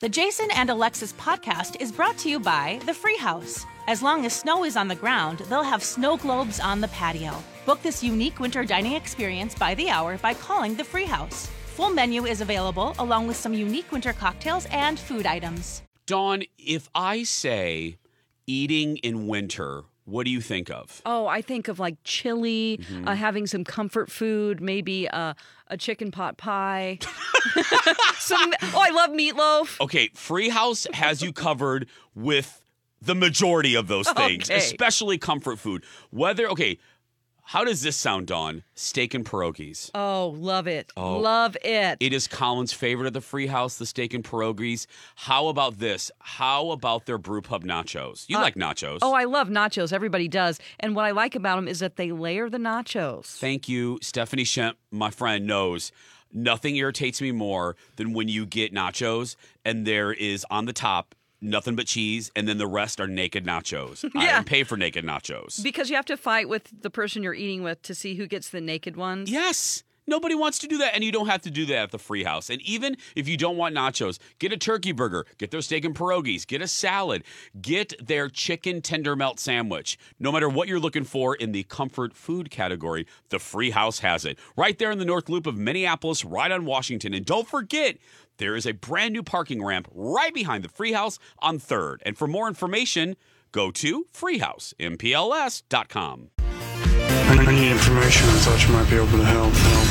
[0.00, 3.66] The Jason and Alexis podcast is brought to you by The Free House.
[3.86, 7.34] As long as snow is on the ground, they'll have snow globes on the patio.
[7.66, 11.50] Book this unique winter dining experience by the hour by calling The Free House.
[11.76, 15.82] Full menu is available along with some unique winter cocktails and food items.
[16.06, 17.98] Dawn, if I say
[18.46, 21.00] eating in winter, what do you think of?
[21.06, 23.08] Oh, I think of like chili, Mm-hmm.
[23.08, 25.34] uh, having some comfort food, maybe uh,
[25.68, 26.98] a chicken pot pie.
[28.18, 29.80] some, oh, I love meatloaf.
[29.80, 32.62] Okay, Freehouse has you covered with
[33.02, 34.58] the majority of those things, Okay.
[34.58, 35.84] especially comfort food.
[36.10, 36.78] Whether, okay,
[37.44, 38.62] how does this sound, Dawn?
[38.74, 39.90] Steak and pierogies.
[39.94, 40.92] Oh, love it.
[40.96, 41.18] Oh.
[41.18, 41.96] Love it.
[42.00, 44.86] It is Colin's favorite of the Free House, the steak and pierogies.
[45.16, 46.10] How about this?
[46.20, 48.24] How about their brew pub nachos?
[48.28, 48.98] You uh, like nachos.
[49.02, 49.92] Oh, I love nachos.
[49.92, 50.58] Everybody does.
[50.78, 53.38] And what I like about them is that they layer the nachos.
[53.38, 53.98] Thank you.
[54.02, 55.92] Stephanie Shemp, my friend, knows
[56.32, 61.14] nothing irritates me more than when you get nachos and there is on the top
[61.40, 64.04] nothing but cheese and then the rest are naked nachos.
[64.16, 64.34] I Yeah.
[64.36, 65.62] didn't pay for naked nachos.
[65.62, 68.50] Because you have to fight with the person you're eating with to see who gets
[68.50, 69.30] the naked ones.
[69.30, 69.82] yes.
[70.06, 72.24] Nobody wants to do that, and you don't have to do that at the free
[72.24, 72.50] house.
[72.50, 75.94] And even if you don't want nachos, get a turkey burger, get their steak and
[75.94, 77.22] pierogies, get a salad,
[77.60, 79.96] get their chicken tender melt sandwich.
[80.18, 84.24] No matter what you're looking for in the comfort food category, the free house has
[84.24, 84.36] it.
[84.56, 87.14] Right there in the North Loop of Minneapolis, right on Washington.
[87.14, 87.96] And don't forget,
[88.40, 91.98] there is a brand new parking ramp right behind the free house on 3rd.
[92.06, 93.16] And for more information,
[93.52, 96.30] go to freehousempls.com.
[96.38, 98.28] I need information.
[98.28, 99.52] I thought you might be able to help.
[99.52, 99.86] help,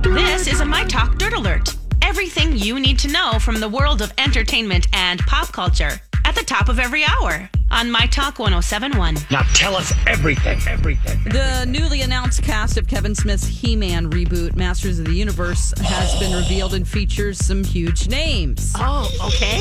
[0.00, 0.14] help.
[0.14, 1.74] This is a My Talk Dirt Alert.
[2.02, 6.44] Everything you need to know from the world of entertainment and pop culture at the
[6.44, 9.16] top of every hour on My Talk 1071.
[9.30, 11.22] Now tell us everything, everything.
[11.24, 12.33] The newly announced
[12.74, 16.86] cast of Kevin Smith's He Man reboot, Masters of the Universe, has been revealed and
[16.86, 18.72] features some huge names.
[18.76, 19.58] Oh, okay.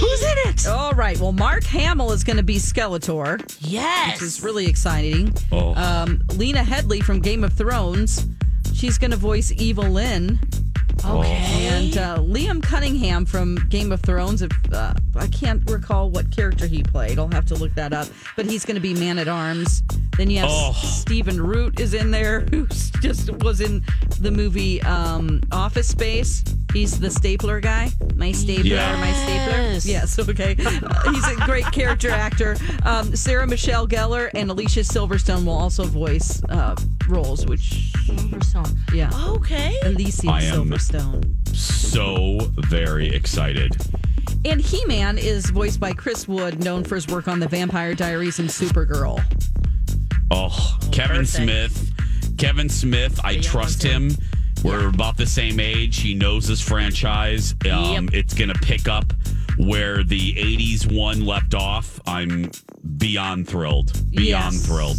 [0.00, 0.66] Who's in it?
[0.66, 1.16] All right.
[1.20, 4.14] Well, Mark Hamill is going to be Skeletor, Yes.
[4.16, 5.32] which is really exciting.
[5.52, 5.74] Oh.
[5.76, 8.26] Um, Lena Headey from Game of Thrones,
[8.74, 10.40] she's going to voice Evil Lynn.
[11.04, 11.66] Okay.
[11.70, 16.66] And uh, Liam Cunningham from Game of Thrones, if uh, I can't recall what character
[16.66, 18.08] he played, I'll have to look that up.
[18.36, 19.82] But he's going to be Man at Arms.
[20.16, 20.72] Then you have Oh.
[20.72, 22.66] Stephen Root is in there, who
[23.00, 23.82] just was in
[24.20, 26.42] the movie um, Office Space.
[26.72, 27.90] He's the stapler guy.
[28.14, 28.96] My stapler, Yeah.
[29.00, 29.56] my stapler.
[29.72, 29.86] Yes.
[29.86, 30.56] Yes, okay.
[30.64, 32.56] Uh, he's a great character actor.
[32.84, 36.76] Um, Sarah Michelle Gellar and Alicia Silverstone will also voice uh,
[37.08, 38.76] roles, which, Silverstone.
[38.94, 39.10] yeah.
[39.28, 39.76] Okay.
[39.84, 41.56] Alicia I am- Silverstone.
[41.56, 42.38] So
[42.68, 43.76] very excited.
[44.44, 47.94] And He Man is voiced by Chris Wood, known for his work on The Vampire
[47.94, 49.22] Diaries and Supergirl.
[50.30, 51.28] Oh, Kevin perfect.
[51.30, 51.92] Smith.
[52.38, 54.10] Kevin Smith, I trust one, him.
[54.62, 56.00] We're about the same age.
[56.00, 57.54] He knows his franchise.
[57.70, 58.14] Um, Yep.
[58.14, 59.12] It's going to pick up
[59.56, 61.98] where the 80s one left off.
[62.06, 62.50] I'm
[62.98, 63.92] beyond thrilled.
[64.10, 64.66] Beyond Yes.
[64.66, 64.96] thrilled.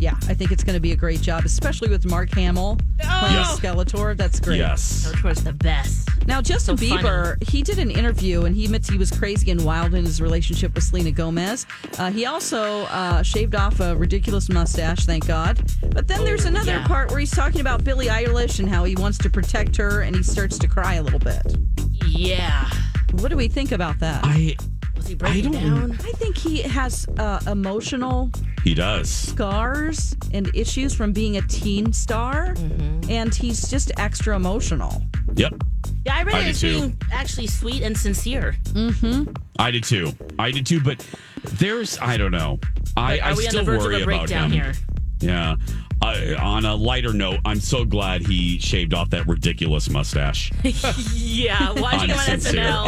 [0.00, 3.34] Yeah, I think it's going to be a great job, especially with Mark Hamill playing
[3.34, 3.44] Yeah.
[3.44, 4.16] Skeletor.
[4.16, 4.58] That's great.
[4.58, 5.12] Yes.
[5.22, 6.08] was the best.
[6.26, 7.02] Now, Justin So funny.
[7.02, 10.20] Bieber, he did an interview and he admits he was crazy and wild in his
[10.22, 11.66] relationship with Selena Gomez.
[11.98, 15.60] Uh, he also uh, shaved off a ridiculous mustache, thank God.
[15.90, 16.86] But then there's another yeah.
[16.86, 20.16] part where he's talking about Billie Eilish and how he wants to protect her and
[20.16, 21.42] he starts to cry a little bit.
[22.06, 22.70] Yeah.
[23.12, 24.20] What do we think about that?
[24.24, 24.56] I
[25.00, 25.92] Was he I breaking don't- down?
[25.92, 28.30] I think he has uh, emotional
[28.64, 29.08] he does.
[29.08, 32.54] scars and issues from being a teen star,
[33.08, 35.02] and he's just extra emotional.
[35.36, 35.54] Yep.
[36.04, 36.72] Yeah, I read I it as too.
[36.80, 38.56] being actually sweet and sincere.
[38.64, 39.32] Mm-hmm.
[39.58, 40.12] I did too.
[40.38, 41.02] I did too, but
[41.44, 42.58] there's I don't know.
[42.94, 44.50] I, Are I we on still the verge worry of a about him.
[44.50, 44.74] here?
[45.20, 45.56] Yeah.
[46.02, 50.50] Uh, on a lighter note, I'm so glad he shaved off that ridiculous mustache.
[51.14, 52.26] Yeah, watching him on.
[52.26, 52.86] SNL.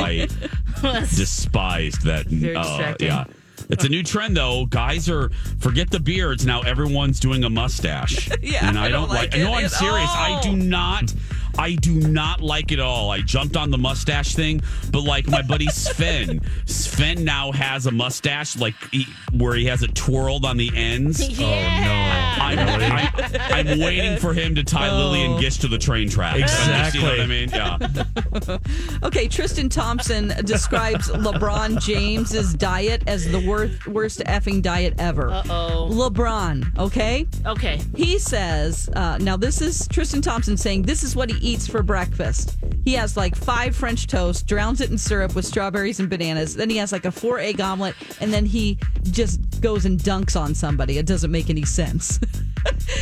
[0.82, 2.26] I despised that.
[2.26, 3.24] Uh, yeah.
[3.68, 4.66] It's a new trend though.
[4.66, 6.60] Guys are forget the beards now.
[6.62, 8.28] Everyone's doing a mustache.
[8.42, 9.32] Yeah, and I, I don't, don't like.
[9.32, 10.10] like no, it I'm at serious.
[10.10, 11.14] I do not.
[11.58, 13.10] I do not like it all.
[13.10, 17.90] I jumped on the mustache thing, but like my buddy Sven, Sven now has a
[17.90, 21.28] mustache like he, where he has it twirled on the ends.
[21.28, 22.36] Yeah.
[22.40, 26.40] I'm, I, I'm waiting for him to tie Lillian Gish to the train tracks.
[26.40, 27.00] Exactly.
[27.00, 27.48] You know what I mean?
[27.50, 28.58] Yeah.
[29.02, 35.30] Okay, Tristan Thompson describes LeBron James's diet as the worst worst effing diet ever.
[35.30, 35.88] Uh-oh.
[35.90, 37.26] LeBron, okay?
[37.46, 37.80] Okay.
[37.96, 41.82] He says, uh, now this is Tristan Thompson saying this is what he eats for
[41.82, 42.56] breakfast.
[42.84, 46.54] He has like five French toast, drowns it in syrup with strawberries and bananas.
[46.56, 48.78] Then he has like a four egg omelet, and then he
[49.10, 50.98] just goes and dunks on somebody.
[50.98, 52.18] It doesn't make any sense.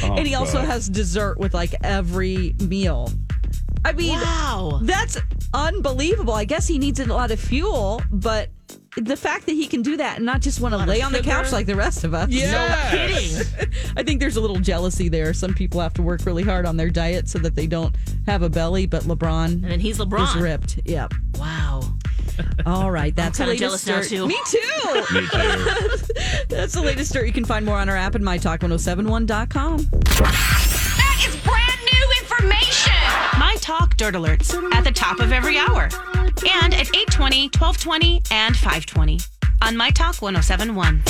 [0.03, 0.69] Oh, and he also God.
[0.69, 3.13] has dessert with like every meal.
[3.85, 4.81] I mean, Wow.
[4.85, 5.19] that's
[5.53, 6.33] unbelievable.
[6.33, 8.49] I guess he needs a lot of fuel, but
[8.97, 11.21] the fact that he can do that and not just want to lay on the
[11.21, 12.29] couch like the rest of us.
[12.29, 13.71] No kidding.
[13.97, 15.33] I think there's a little jealousy there.
[15.33, 17.95] Some people have to work really hard on their diet so that they don't
[18.27, 20.35] have a belly, but LeBron And then he's LeBron.
[20.37, 20.81] is ripped.
[20.85, 21.15] Yep.
[21.39, 21.83] Wow.
[22.65, 24.09] All right, that's the kinda latest jealous now, dirt.
[24.09, 24.27] too.
[24.27, 24.59] Me too.
[25.15, 26.15] Me too.
[26.49, 27.27] that's the latest dirt.
[27.27, 29.77] You can find more on our app at mytalk1071.com.
[29.77, 31.69] That is brand new information.
[31.69, 31.70] My
[33.79, 35.83] Talk Dirt Alerts at the top of every hour.
[35.85, 39.21] And at 820, 1220, and 520
[39.63, 41.01] on My Talk 1071.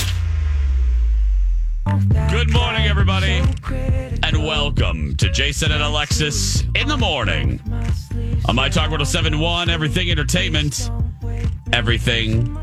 [2.28, 3.42] Good morning, everybody,
[4.22, 7.62] and welcome to Jason and Alexis in the morning
[8.44, 10.90] on My Talk 1071, Everything Entertainment,
[11.72, 12.58] Everything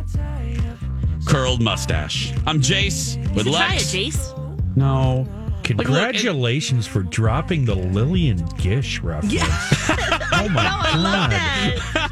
[1.26, 2.34] Curled Mustache.
[2.46, 3.86] I'm Jace with Lex.
[3.86, 4.76] Jace.
[4.78, 5.28] No.
[5.68, 9.36] Congratulations for dropping the Lillian Gish reference.
[9.42, 11.34] oh my god.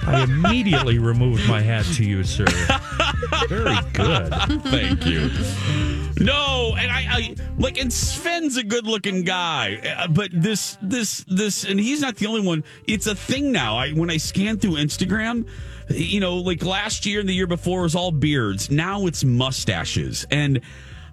[0.07, 2.45] I immediately removed my hat to you, sir.
[3.47, 4.33] Very good.
[4.63, 5.29] Thank you.
[6.19, 11.65] No, and I, I like, and Sven's a good-looking guy, uh, but this, this, this,
[11.65, 12.63] and he's not the only one.
[12.87, 13.77] It's a thing now.
[13.77, 15.47] I when I scan through Instagram,
[15.89, 18.71] you know, like last year and the year before was all beards.
[18.71, 20.61] Now it's mustaches, and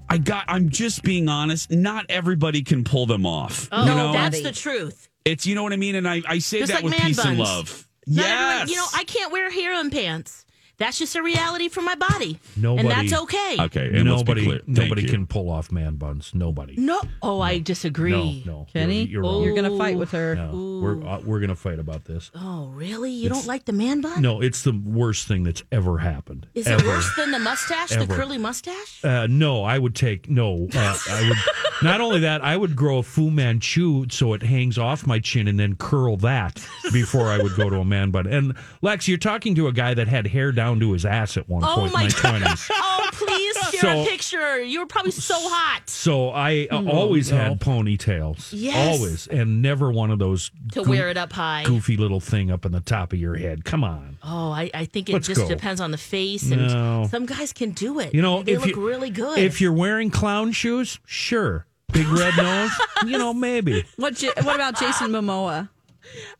[0.08, 0.44] I got.
[0.48, 1.70] I'm just being honest.
[1.70, 3.68] Not everybody can pull them off.
[3.72, 5.08] Oh, you know, that's the truth.
[5.24, 7.24] it's you know what I mean, and I, I say Just that like with peace
[7.24, 7.88] and love.
[8.06, 10.44] Not yes, everyone- you know, I can't wear hair in pants.
[10.82, 12.40] That's just a reality for my body.
[12.56, 13.56] Nobody- And that's okay.
[13.60, 13.86] okay.
[13.86, 14.60] And let's be nobody clear.
[14.66, 15.08] Nobody you.
[15.08, 16.32] can pull off man buns.
[16.34, 16.74] Nobody.
[16.76, 17.00] No.
[17.22, 18.42] Oh, I disagree.
[18.44, 18.66] No, no.
[18.72, 19.42] Kenny, You're, you're wrong.
[19.44, 20.34] you're gonna fight with her.
[20.34, 22.32] No, we're uh, we're gonna fight about this.
[22.34, 23.12] Oh, really?
[23.12, 24.20] You don't like the man bun?
[24.20, 26.48] No, it's the worst thing that's ever happened.
[26.54, 26.82] Is ever.
[26.84, 29.04] it worse than the mustache, the curly mustache?
[29.04, 30.66] Uh, no, I would take no.
[30.74, 31.38] Uh, I would
[31.84, 32.42] not only that.
[32.42, 36.16] I would grow a Fu Manchu so it hangs off my chin and then curl
[36.18, 36.60] that
[36.92, 38.26] before I would go to a man bun.
[38.26, 41.48] And Lex, you're talking to a guy that had hair down to his ass at
[41.48, 42.38] one Oh point my in my God.
[42.40, 42.70] twenties.
[42.94, 44.62] Oh, please share So- a picture.
[44.62, 45.88] You were probably so hot.
[45.88, 48.96] So I uh, always had ponytails, Yes.
[48.98, 51.62] always, and never one of those To goo- wear it up high.
[51.64, 53.64] goofy little thing up in the top of your head.
[53.64, 54.18] Come on.
[54.22, 55.48] Oh, I, I think it Let's just go.
[55.48, 57.06] depends on the face, and No.
[57.10, 58.14] some guys can do it.
[58.14, 59.38] You know, they if look you, really good.
[59.38, 61.66] If you're wearing clown shoes, sure.
[61.92, 62.70] Big red nose,
[63.06, 63.84] you know, maybe.
[63.96, 64.18] What?
[64.42, 65.68] What about Jason Momoa?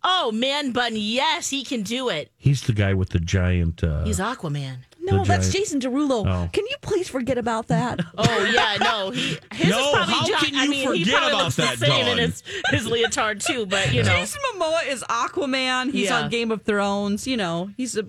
[0.02, 2.30] Oh, man bun, yes, he can do it.
[2.36, 3.82] He's the guy with the giant.
[3.84, 4.78] Uh, He's Aquaman.
[5.04, 6.24] No, The that's giant- Jason Derulo.
[6.26, 6.48] Oh.
[6.52, 7.98] Can you please forget about that?
[8.16, 11.00] Oh yeah, no, he his No, is probably how John- can I you mean, he
[11.04, 12.18] forget probably about looks that, the same in Dawn?
[12.18, 14.10] his, his leotard too, but you know.
[14.10, 15.90] Jason Momoa is Aquaman.
[15.90, 16.20] He's Yeah.
[16.22, 17.26] on Game of Thrones.
[17.26, 18.06] You know, he's a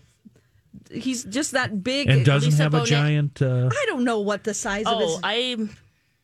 [0.92, 2.10] he's just that big.
[2.10, 2.86] and doesn't Lisa have a Bonet.
[2.86, 3.42] giant.
[3.42, 5.20] Uh, I don't know what the size of his.
[5.24, 5.70] Oh, his.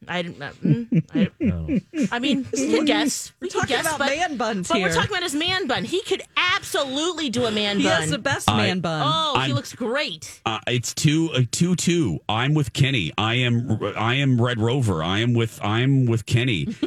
[0.07, 3.31] I, I, didn't- uh, mm, I, I mean, we can guess.
[3.39, 4.87] We can talking guess, about but, man buns but here.
[4.87, 5.83] we're talking about his man bun.
[5.83, 7.95] He could absolutely do a man he bun.
[7.95, 9.01] He has the best man bun.
[9.05, 10.41] oh, he I'm- looks great.
[10.45, 12.19] Uh, it's two uh, two two.
[12.29, 13.11] I'm with Kenny.
[13.17, 15.03] I am I am Red Rover.
[15.03, 16.65] I am with I'm with Kenny.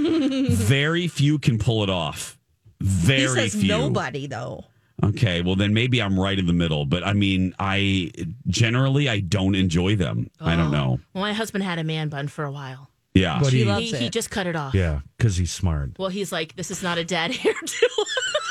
[0.51, 2.39] Very few can pull it off.
[2.81, 3.69] he Very says few.
[3.69, 4.65] nobody though.
[5.05, 6.87] Okay, well then maybe I'm right in the middle.
[6.87, 8.13] But I mean, I
[8.47, 10.31] generally I don't enjoy them.
[10.41, 11.01] I don't know.
[11.13, 12.89] Well, my husband had a man bun for a while.
[13.15, 13.39] Yeah.
[13.43, 14.75] but She he, loves He, he just cut it off.
[14.75, 15.93] yeah, because he's smart.
[15.99, 17.83] Well, he's like, this is not a dad hairdo.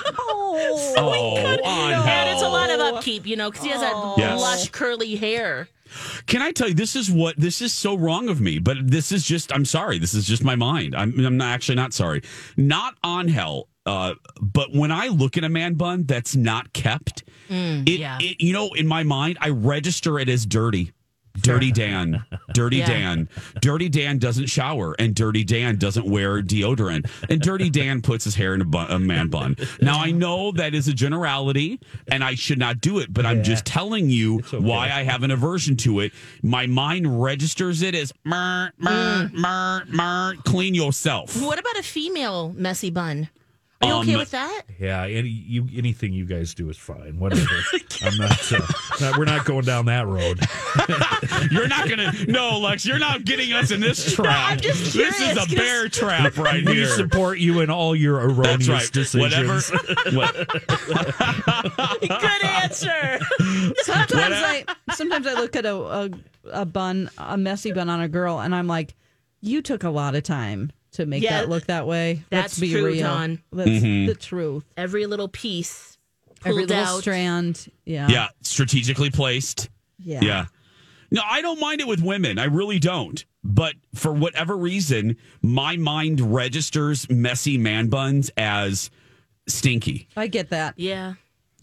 [0.06, 4.40] Oh, oh, and it's a lot of upkeep, you know, because he has that Yes.
[4.40, 5.68] lush curly hair.
[6.26, 9.12] Can I tell you this is what this is so wrong of me, but this
[9.12, 10.00] is just I'm sorry.
[10.00, 10.96] This is just my mind.
[10.96, 12.22] I'm I'm not actually not sorry.
[12.56, 13.68] Not on hell.
[13.86, 18.20] Uh, but when I look at a man bun that's not kept, it, yeah.
[18.22, 20.94] it you know in my mind I register it as dirty.
[21.40, 22.24] Dirty Dan.
[22.54, 22.88] Dirty Yeah.
[22.88, 23.30] Dan.
[23.62, 27.10] Dirty Dan doesn't shower and Dirty Dan doesn't wear deodorant.
[27.30, 29.56] And Dirty Dan puts his hair in a, bun, a man bun.
[29.82, 33.44] Now, I know that is a generality and I should not do it, but I'm
[33.44, 36.12] just telling you why I have an aversion to it.
[36.42, 39.34] My mind registers it as mer, mer, mm.
[39.34, 41.42] mer, mer, clean yourself.
[41.42, 43.30] What about a female messy bun?
[43.82, 44.62] Are you okay Um, with that?
[44.80, 47.18] Yeah, any you anything you guys do is fine.
[47.20, 47.42] Whatever.
[48.04, 48.60] I'm not, uh,
[49.00, 49.18] not.
[49.18, 50.40] We're not going down that road.
[51.52, 52.86] You're not gonna no, Lex.
[52.86, 54.52] You're not getting us in this trap.
[54.52, 56.88] I'm just this is a bear trap right We here.
[56.88, 58.92] support you in all your erroneous That's right.
[58.92, 59.72] decisions.
[60.12, 60.16] Whatever.
[60.18, 60.48] what-
[62.02, 63.20] Good answer.
[63.84, 66.10] Sometimes I sometimes I look at a, a
[66.52, 68.96] a bun, a messy bun on a girl, and I'm like,
[69.42, 72.24] you took a lot of time to make Yeah, that look that way.
[72.30, 73.04] that's Let's be true, real.
[73.04, 73.42] Dawn.
[73.52, 74.08] That's Mm-hmm.
[74.08, 74.66] the truth.
[74.78, 75.98] Every little piece
[76.42, 77.00] pulled Every little out.
[77.02, 77.72] strand.
[77.86, 78.08] Yeah.
[78.10, 79.70] yeah, strategically placed.
[80.04, 80.20] Yeah.
[80.22, 80.46] Yeah.
[81.12, 82.40] No, I don't mind it with women.
[82.40, 83.24] I really don't.
[83.44, 88.90] But for whatever reason, my mind registers messy man buns as
[89.48, 90.76] stinky, I get that.
[90.78, 91.14] Yeah.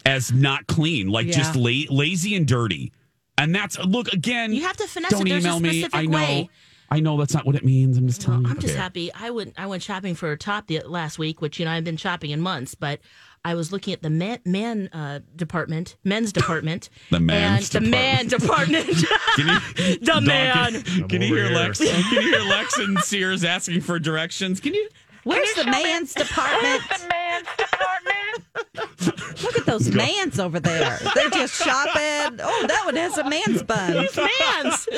[0.05, 1.33] as not clean, like Yeah.
[1.35, 2.93] just la- lazy and dirty.
[3.37, 4.53] And that's look again.
[4.53, 5.31] You have to finesse Don't it.
[5.31, 5.69] There's a email me.
[5.69, 6.17] specific I know.
[6.19, 6.51] way.
[6.91, 7.99] I know that's not what it means.
[7.99, 8.55] I'm just telling Well, you.
[8.57, 8.83] I'm just Okay.
[8.83, 9.13] happy.
[9.15, 11.85] I went I went shopping for a top the, last week, which you know I've
[11.85, 13.01] been shopping in months, but
[13.45, 17.91] I was looking at the man, man uh, department, men's department, The man's and the
[17.91, 18.87] man department.
[19.37, 20.83] Can you, The Dawn, man.
[20.83, 21.57] Can, can you hear here.
[21.57, 21.79] Lex?
[21.79, 24.59] Can you hear Lex and Sears asking for directions?
[24.61, 24.89] Can you?
[25.25, 26.83] Where's the man's department?
[26.89, 29.43] the man's department.
[29.43, 30.99] Look at those mans over there.
[31.15, 32.41] They're just shopping.
[32.43, 34.07] Oh, that one has a man's bun.
[34.17, 34.89] Man's.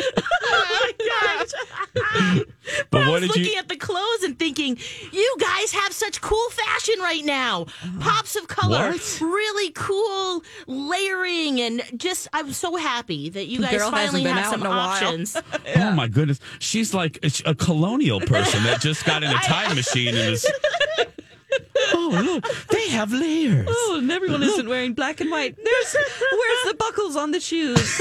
[2.14, 2.45] My gosh.
[2.90, 3.59] But I was did looking you?
[3.59, 4.79] at the clothes and thinking,
[5.12, 7.67] you guys have such cool fashion right now.
[8.00, 9.19] Pops of color, What?
[9.21, 14.47] really cool layering, and just I'm so happy that you guys Girl finally been have
[14.47, 14.79] out some in a while.
[14.88, 15.37] options.
[15.76, 19.75] Oh my goodness, she's like a, a colonial person that just got in a time
[19.75, 20.47] machine and is.
[21.93, 23.67] Oh look, they have layers.
[23.69, 25.57] Oh, and everyone isn't wearing black and white.
[25.57, 25.97] There's
[26.33, 28.01] where's the buckles on the shoes?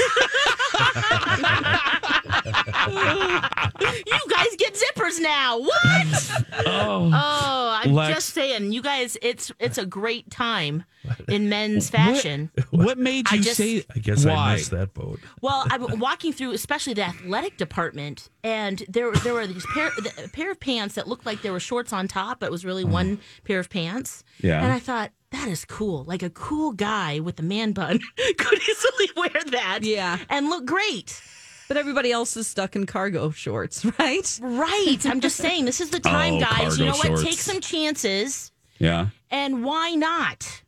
[4.06, 5.58] you guys get zippers now.
[5.58, 6.30] What?
[6.66, 8.14] Oh, Oh, I'm Lex.
[8.14, 10.84] just saying, you guys, it's it's a great time
[11.28, 12.50] in men's fashion.
[12.70, 13.84] what made I you just- say?
[13.94, 14.32] I guess why?
[14.34, 15.20] I missed that boat.
[15.40, 19.90] Well, I'm walking through, especially the athletic department, and there there were these pair
[20.22, 22.64] a pair of pants that looked like there were shorts on top, but it was
[22.64, 22.90] really mm.
[22.90, 24.22] one pair of pants.
[24.42, 24.62] Yeah.
[24.62, 26.04] and I thought that is cool.
[26.04, 28.00] Like a cool guy with a man bun
[28.38, 29.80] could easily wear that.
[29.82, 30.18] Yeah.
[30.28, 31.22] and look great.
[31.68, 34.38] But everybody else is stuck in cargo shorts, right?
[34.42, 34.98] Right.
[35.06, 36.78] I'm just saying, this is the time, Oh, guys.
[36.78, 37.24] You cargo know what?
[37.24, 39.06] Take some chances, Yeah.
[39.30, 40.62] and why not?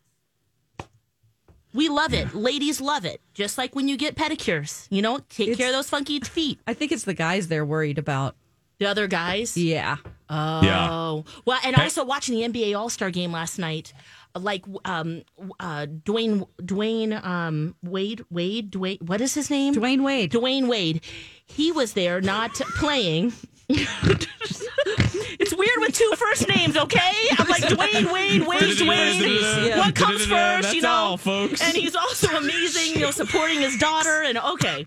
[1.74, 2.34] We love it.
[2.34, 3.20] Ladies love it.
[3.34, 6.60] Just like when you get pedicures, you know, take It's- care of those funky feet.
[6.66, 8.36] I think it's the guys they're worried about.
[8.78, 9.56] The other guys.
[9.56, 9.96] Yeah.
[10.34, 11.22] Oh, Yeah.
[11.44, 13.92] well, and also watching the NBA All Star game last night,
[14.34, 15.22] like um,
[15.60, 19.74] uh, Dwayne Dwayne um, Wade Wade Dwayne what is his name?
[19.74, 20.32] Dwayne Wade.
[20.32, 21.02] Dwayne Wade.
[21.44, 23.34] He was there, not playing.
[23.68, 27.12] it's weird with two first names, okay?
[27.38, 29.76] I'm like Dwayne Wade, Wade Dwayne.
[29.78, 30.28] What comes first,
[30.62, 30.90] That's you know?
[30.90, 31.60] all, folks.
[31.62, 34.22] And he's also amazing, you know, supporting his daughter.
[34.22, 34.86] And okay.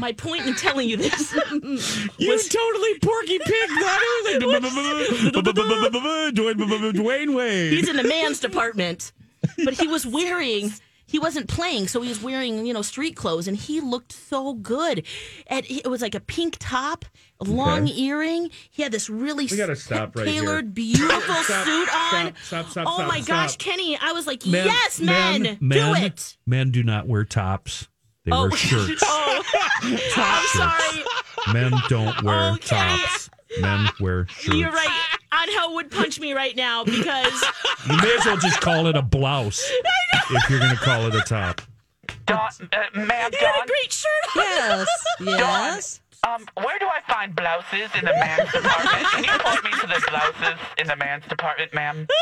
[0.00, 1.32] My point in telling you this
[2.18, 4.00] You totally Porky Pig that.
[6.94, 7.72] Dwayne Wade.
[7.72, 9.12] He's in the man's department,
[9.64, 10.72] but he was wearing.
[11.06, 14.54] He wasn't playing, so he was wearing, you know, street clothes, and he looked so
[14.54, 15.06] good.
[15.46, 17.04] And it was like a pink top,
[17.40, 18.50] a long earring.
[18.70, 20.40] He had this really We gotta stop right here.
[20.40, 22.34] tailored, beautiful Stop, suit on.
[22.34, 23.56] stop, stop, stop, oh my gosh.
[23.58, 23.98] Kenny!
[24.00, 26.36] I was like, Men- yes, men, do men, it.
[26.46, 27.86] Men do not wear tops.
[28.24, 29.02] They wear shirts.
[29.06, 29.42] oh,
[30.16, 31.04] I'm sorry.
[31.52, 32.76] Men don't wear Okay.
[32.76, 33.30] tops.
[33.60, 34.56] Men wear shirts.
[34.56, 35.06] You're right.
[35.32, 37.44] Angel would punch me right now because
[37.90, 39.62] You may as well just call it a blouse
[40.30, 41.60] if you're going to call it a top.
[42.26, 44.36] Dawn, uh, ma'am, he had Dawn, a great shirt.
[44.36, 44.42] on.
[44.42, 44.88] Yes.
[45.20, 46.00] Yes.
[46.26, 49.06] Um, where do I find blouses in the man's department?
[49.12, 52.06] Can you point me to the blouses in the man's department, ma'am?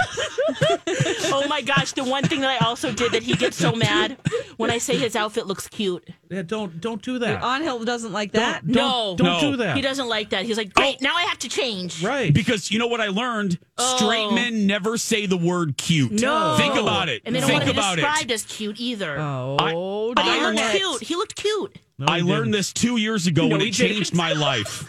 [1.34, 4.18] Oh my gosh, the one thing that I also did that he gets so mad
[4.58, 6.06] when I say his outfit looks cute.
[6.30, 7.42] Yeah, don't don't do that.
[7.42, 8.66] Angel doesn't like that.
[8.66, 9.14] No.
[9.16, 9.40] Don't No.
[9.52, 9.76] do that.
[9.76, 10.44] He doesn't like that.
[10.44, 12.04] He's like, great, now I have to change.
[12.04, 12.32] Right.
[12.32, 13.58] Because you know what I learned?
[13.78, 14.30] Straight Oh.
[14.32, 16.12] men never say the word cute.
[16.12, 16.56] No.
[16.58, 17.22] Think about it.
[17.24, 18.34] And they don't Think want to be about described it.
[18.34, 19.16] as cute either.
[19.18, 21.02] Oh, but he I looked learned- cute.
[21.02, 21.78] He looked cute.
[22.02, 22.52] No, I learned didn't.
[22.52, 24.16] this two years ago when he it changed didn't.
[24.18, 24.88] my life.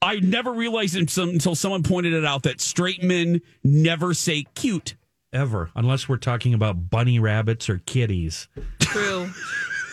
[0.00, 4.44] I never realized it until until someone pointed it out that straight men never say
[4.54, 4.94] cute.
[5.32, 8.48] ever, unless we're talking about bunny rabbits or kitties.
[8.80, 9.30] True.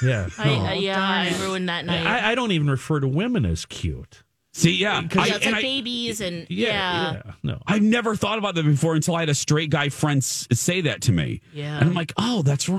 [0.01, 0.29] Yeah.
[0.37, 0.65] I, no.
[0.65, 2.07] uh, yeah, I ruined that night.
[2.07, 4.23] I, I don't even refer to women as cute.
[4.53, 6.67] See, yeah, yeah, I, it's and like I- babies and Yeah.
[6.69, 7.11] yeah.
[7.25, 7.31] Yeah.
[7.43, 7.61] No.
[7.67, 11.01] I've never thought about that before until I had a straight guy friend say that
[11.01, 11.41] to me.
[11.53, 11.79] Yeah.
[11.79, 12.78] and I'm like, oh, that's right.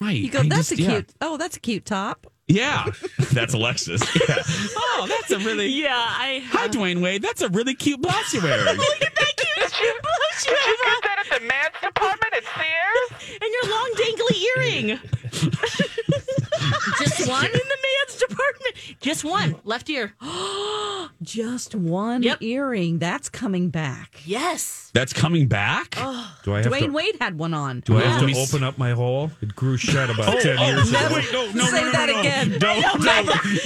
[0.00, 0.16] Right.
[0.16, 0.90] You go, I that's just- a yeah.
[0.90, 1.12] cute.
[1.20, 2.26] Oh, that's a cute top.
[2.48, 2.86] Yeah,
[3.32, 4.00] that's Alexis.
[4.28, 4.36] Yeah.
[4.76, 5.66] Oh, that's a really.
[5.68, 6.42] Yeah, I.
[6.50, 7.20] Hi, Dwayne Wade.
[7.22, 8.64] That's a really cute blouse you're wearing.
[8.76, 11.74] Look at that cute cute blush you Did you have get that at the men's
[11.82, 13.38] department at Sears?
[13.42, 15.00] and your long dangly earring.
[16.98, 18.74] Just one in the man's department.
[19.00, 20.14] Just one left ear.
[21.22, 22.42] Just one Yep.
[22.42, 22.98] earring.
[22.98, 24.20] That's coming back.
[24.24, 24.90] Yes.
[24.94, 25.94] That's coming back.
[26.42, 26.90] Do I have Dwayne to?
[26.92, 27.80] Wade had one on.
[27.80, 29.30] Do I have to open up my hole?
[29.42, 31.14] It grew shut about oh, ten oh, years no, ago.
[31.14, 32.50] wait, no, no, Say no, no, that no, again.
[32.60, 32.94] No, no,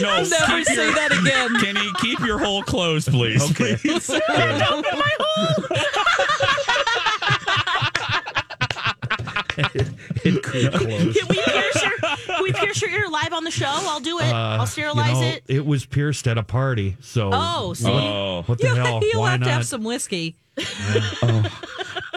[0.00, 0.22] no.
[0.22, 1.60] Never keep say your- that again.
[1.60, 3.40] Kenny, keep your hole closed, please.
[3.50, 3.76] Okay.
[3.80, 4.10] Please.
[10.24, 11.16] it grew close.
[11.18, 13.66] Can we pierce your can we pierce your ear live on the show?
[13.68, 14.24] I'll do it.
[14.24, 15.42] I'll sterilize Uh, you know, it.
[15.48, 16.96] It was pierced at a party.
[17.00, 17.88] So Oh, see?
[17.88, 19.00] Oh, what the You'll, hell?
[19.12, 20.36] you'll Why have to have some whiskey.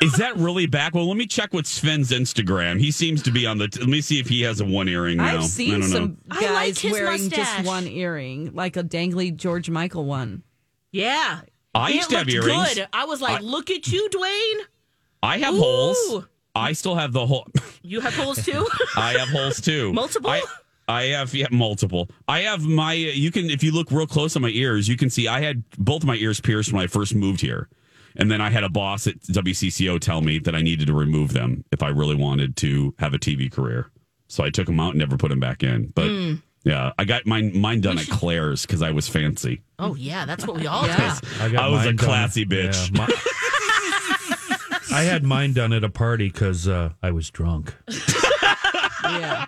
[0.02, 0.94] is that really back?
[0.94, 2.80] Well, let me check with Sven's Instagram.
[2.80, 3.68] He seems to be on the.
[3.68, 5.36] T- let me see if he has a one earring now.
[5.38, 5.88] I've I seen don't know.
[5.88, 7.56] some I guys like his wearing mustache.
[7.58, 10.44] just one earring, like a dangly George Michael one.
[10.92, 11.42] Yeah.
[11.76, 12.76] I used it to have earrings.
[12.76, 12.88] Good.
[12.94, 14.66] I was like, I- look at you, Dwayne.
[15.24, 15.60] I have Ooh.
[15.60, 16.26] holes.
[16.56, 17.48] I still have the hole.
[17.86, 18.66] You have holes too.
[18.96, 19.92] I have holes too.
[19.92, 20.30] Multiple?
[20.30, 20.42] I,
[20.88, 22.10] I have yeah, multiple.
[22.30, 22.94] I have my.
[22.94, 25.64] You can if you look real close on my ears, you can see I had
[25.78, 27.68] both of my ears pierced when I first moved here,
[28.16, 31.34] and then I had a boss at WCCO tell me that I needed to remove
[31.34, 33.90] them if I really wanted to have a TV career.
[34.30, 35.88] So I took them out and never put them back in.
[35.94, 36.34] But Hmm.
[36.64, 39.62] yeah, I got mine mine done at Claire's because I was fancy.
[39.78, 41.20] oh yeah, that's what we all Yeah.
[41.22, 41.28] do.
[41.42, 42.92] I, got I was a mine done- classy bitch.
[42.96, 43.14] Yeah, my-
[44.94, 47.76] I had mine done at a party because uh, I was drunk.
[49.04, 49.46] Yeah.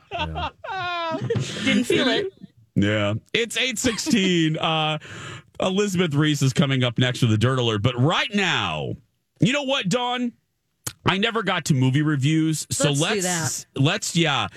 [1.63, 2.27] Didn't feel it.
[2.75, 3.13] Yeah.
[3.33, 4.57] It's 816.
[4.57, 4.97] uh,
[5.61, 7.81] Elizabeth Ries is coming up next with the Dirt Alert.
[7.81, 8.95] But right now,
[9.39, 10.33] you know what, Dawn?
[11.05, 12.65] I never got to movie reviews.
[12.71, 14.47] So Let's let's let's yeah.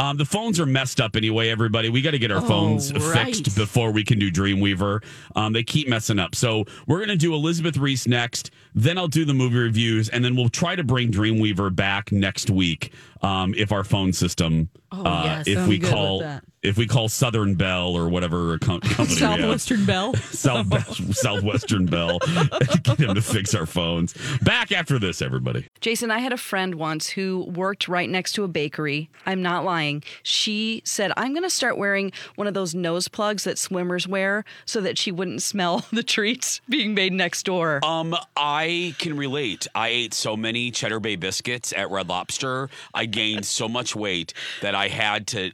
[0.00, 1.88] Um, the phones are messed up anyway, everybody.
[1.88, 3.26] We got to get our Oh, phones right.
[3.34, 5.02] fixed before we can do Dreamweaver.
[5.34, 6.36] Um, they keep messing up.
[6.36, 8.52] So we're going to do Elizabeth Ries next.
[8.76, 10.08] Then I'll do the movie reviews.
[10.08, 12.92] And then we'll try to bring Dreamweaver back next week
[13.22, 15.48] um, if our phone system, Oh, uh, yes.
[15.48, 16.22] if I'm we call
[16.62, 19.14] if we call Southern Bell or whatever com- company we.
[19.16, 20.14] Southwestern Bell.
[20.30, 22.18] South Southwestern Bell.
[22.84, 24.14] Get him to fix our phones.
[24.42, 25.66] Back after this, everybody.
[25.80, 29.10] Jason, I had a friend once who worked right next to a bakery.
[29.26, 30.02] I'm not lying.
[30.22, 34.44] She said, I'm going to start wearing one of those nose plugs that swimmers wear
[34.64, 37.84] so that she wouldn't smell the treats being made next door.
[37.84, 39.66] Um, I can relate.
[39.74, 42.70] I ate so many Cheddar Bay biscuits at Red Lobster.
[42.94, 44.32] I gained so much weight
[44.62, 45.52] that I had to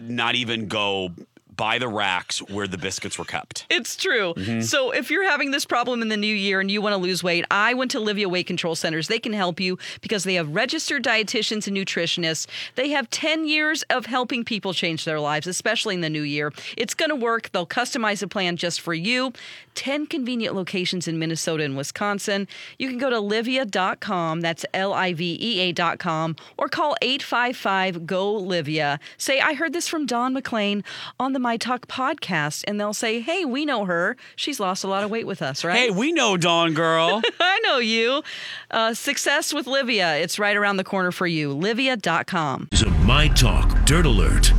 [0.00, 1.10] not even go
[1.58, 3.66] by the racks where the biscuits were kept.
[3.68, 4.32] It's true.
[4.34, 4.60] Mm-hmm.
[4.62, 7.22] So if you're having this problem in the new year and you want to lose
[7.22, 9.08] weight, I went to Livea Weight Control Centers.
[9.08, 12.46] They can help you because they have registered dietitians and nutritionists.
[12.76, 16.52] They have 10 years of helping people change their lives, especially in the new year.
[16.76, 17.50] It's going to work.
[17.50, 19.32] They'll customize a plan just for you.
[19.74, 22.48] 10 convenient locations in Minnesota and Wisconsin.
[22.78, 28.40] You can go to livea.com, that's L I V E A.com, or call 855 GO
[28.40, 28.98] Livea.
[29.16, 30.82] Say, I heard this from Dawn McLean
[31.18, 34.18] on the My Talk podcast, and they'll say, Hey, we know her.
[34.36, 35.78] She's lost a lot of weight with us, right?
[35.78, 37.22] Hey, we know Dawn Girl.
[37.40, 38.22] I know you.
[38.70, 40.20] Uh, success with Livea.
[40.20, 41.54] It's right around the corner for you.
[41.56, 42.68] Livea.com.
[42.70, 44.52] It's a My Talk Dirt Alert.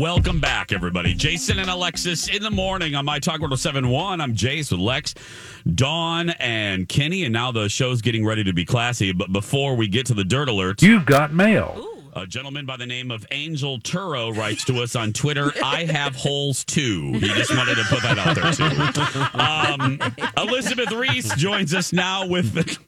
[0.00, 1.12] Welcome back, everybody.
[1.12, 4.18] Jason and Alexis in the morning on My Talk 1071.
[4.22, 5.14] I'm Jace with Lex,
[5.74, 7.24] Dawn, and Kenny.
[7.24, 9.12] And now the show's getting ready to be classy.
[9.12, 11.86] But before we get to the dirt alert, You've got mail.
[12.14, 16.16] a gentleman by the name of Angel Turo writes to us on Twitter, I have
[16.16, 17.12] holes too.
[17.12, 18.70] He just wanted to put that out there, too.
[19.38, 20.00] Um,
[20.48, 22.78] Elizabeth Ries joins us now with.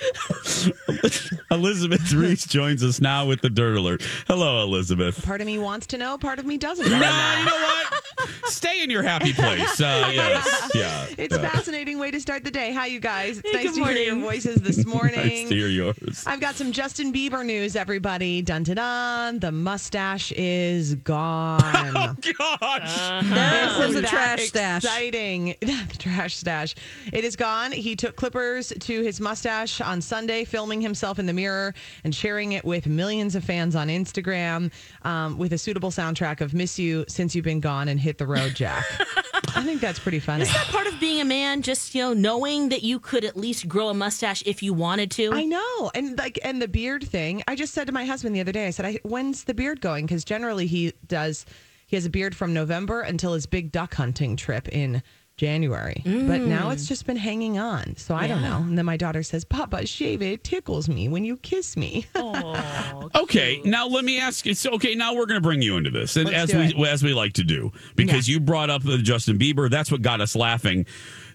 [1.50, 4.02] Elizabeth Ries joins us now with the dirt alert.
[4.26, 5.24] Hello, Elizabeth.
[5.24, 6.84] Part of me wants to know, part of me doesn't.
[6.88, 7.44] No, you know.
[7.44, 8.00] know what?
[8.46, 9.80] Stay in your happy place.
[9.80, 11.06] Uh, yes, yeah.
[11.18, 11.40] It's yeah.
[11.42, 12.72] a fascinating way to start the day.
[12.72, 13.38] Hi, you guys.
[13.38, 15.10] It's Hey, nice good to hear your voices this morning.
[15.20, 16.24] Nice to hear yours.
[16.26, 18.42] I've got some Justin Bieber news, everybody.
[18.42, 19.38] Dun dun dun.
[19.38, 21.60] The mustache is gone.
[21.62, 22.96] Oh gosh!
[23.24, 24.84] That was Isn't a trash stash.
[24.84, 25.56] Exciting.
[25.60, 26.74] the trash stash.
[27.12, 27.72] It is gone.
[27.72, 31.74] He took clippers to his mustache on Sunday, filming himself in the mirror
[32.04, 34.70] and sharing it with millions of fans on Instagram
[35.02, 38.26] um, with a suitable soundtrack of Miss You Since You've Been Gone and Hit the
[38.26, 38.84] Road, Jack.
[39.56, 40.42] I think that's pretty funny.
[40.42, 41.62] Is that part of being a man?
[41.62, 45.10] Just you know, knowing that you could at least grow a mustache if you wanted
[45.12, 45.32] to.
[45.32, 47.42] I know, and like, and the beard thing.
[47.48, 48.68] I just said to my husband the other day.
[48.68, 51.46] I said, I, "When's the beard going?" Because generally he does.
[51.86, 55.02] He has a beard from November until his big duck hunting trip in
[55.40, 56.02] January.
[56.04, 56.88] But now it's mm.
[56.88, 57.96] just been hanging on.
[57.96, 58.58] So I don't know.
[58.58, 60.32] And then my daughter says, "Papa, shave it.
[60.32, 62.06] It tickles me when you kiss me."
[63.14, 64.54] Okay, now let me ask you.
[64.54, 66.86] So, okay, now we're going to bring you into this, and Let's as do we
[66.86, 69.70] as we like to do, because you brought up Justin Bieber.
[69.70, 70.86] That's what got us laughing.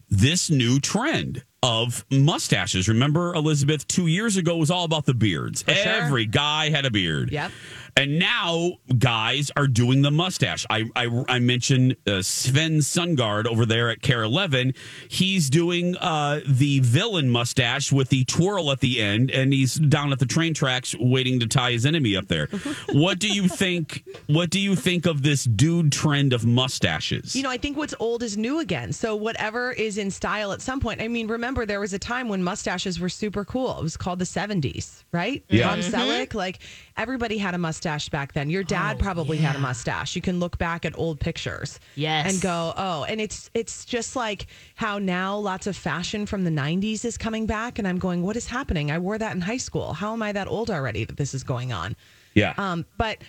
[0.09, 2.87] This new trend of mustaches.
[2.87, 5.63] Remember, Elizabeth, two years ago was all about the beards.
[5.67, 5.75] sure.
[5.75, 7.31] Every guy had a beard.
[7.31, 7.51] Yep.
[7.97, 10.65] And now guys are doing the mustache.
[10.69, 14.73] I I, I mentioned uh, Sven Sundgaard over there at KARE 11.
[15.07, 20.11] He's doing uh, the villain mustache with the twirl at the end, and he's down
[20.11, 22.47] at the train tracks waiting to tie his enemy up there.
[22.91, 24.03] what do you think?
[24.27, 27.33] What do you think of this dude trend of mustaches?
[27.33, 28.91] You know, I think what's old is new again.
[28.91, 31.01] So whatever is in style at some point.
[31.01, 33.79] I mean, remember there was a time when mustaches were super cool.
[33.79, 35.45] It was called the 70s, right?
[35.47, 35.69] Yeah.
[35.69, 36.59] Tom Selleck, like
[36.97, 38.49] everybody had a mustache back then.
[38.49, 40.15] Your dad probably had a mustache.
[40.15, 41.79] You can look back at old pictures.
[41.95, 42.33] Yes.
[42.33, 46.49] And go, "Oh, and it's it's just like how now lots of fashion from the
[46.49, 48.91] 90s is coming back and I'm going, "What is happening?
[48.91, 49.93] I wore that in high school.
[49.93, 51.95] How am I that old already that this is going on?"
[52.33, 52.53] yeah.
[52.57, 53.19] Um, but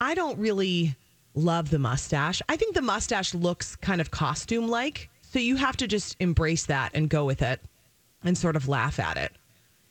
[0.00, 0.94] I don't really
[1.34, 2.42] love the mustache.
[2.48, 5.08] I think the mustache looks kind of costume like.
[5.22, 7.60] So you have to just embrace that and go with it
[8.22, 9.32] and sort of laugh at it.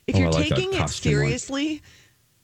[0.06, 1.80] If Oh, you're like taking it seriously, one.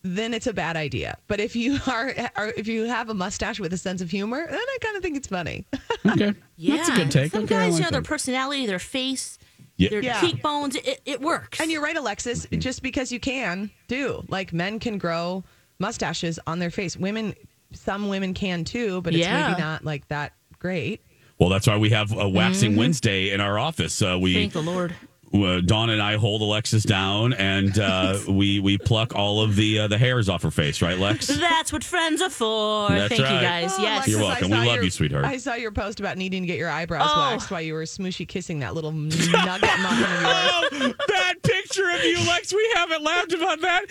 [0.03, 1.17] Seriously, then it's a bad idea.
[1.27, 4.47] But if you are, are if you have a mustache with a sense of humor,
[4.47, 5.67] then I kind of think it's funny.
[6.07, 6.35] okay.
[6.57, 7.33] Yeah, That's a good take.
[7.33, 9.39] Some Okay, I guys, like you know, their personality, their face,
[9.77, 9.91] Yeah.
[9.91, 10.21] their Yeah.
[10.21, 11.61] cheekbones, it, it works.
[11.61, 12.47] And you're right, Alexis.
[12.53, 15.45] Just because you can, do like men can grow
[15.79, 16.97] mustaches on their face.
[16.97, 17.35] Women,
[17.73, 19.49] some women can too, but it's Yeah.
[19.51, 21.03] maybe not like that great.
[21.39, 24.03] Well, that's why we have a waxing Wednesday in our office.
[24.03, 24.93] Uh, we Thank the Lord.
[25.35, 29.81] Uh, Dawn and I hold Alexis down, and uh, we we pluck all of the
[29.81, 31.27] uh, the hairs off her face, right, Lex?
[31.27, 32.89] That's what friends are for.
[32.89, 33.35] That's Thank right.
[33.35, 33.73] you guys.
[33.79, 33.93] Oh, yes.
[34.07, 34.51] Alexis, You're welcome.
[34.51, 35.25] We love your- you, sweetheart.
[35.25, 37.31] I saw your post about needing to get your eyebrows Oh.
[37.31, 40.65] waxed while you were smooshy kissing that little nugget muffin of yours.
[40.71, 42.53] Oh, that picture of you, Lex.
[42.53, 43.85] We haven't laughed about that.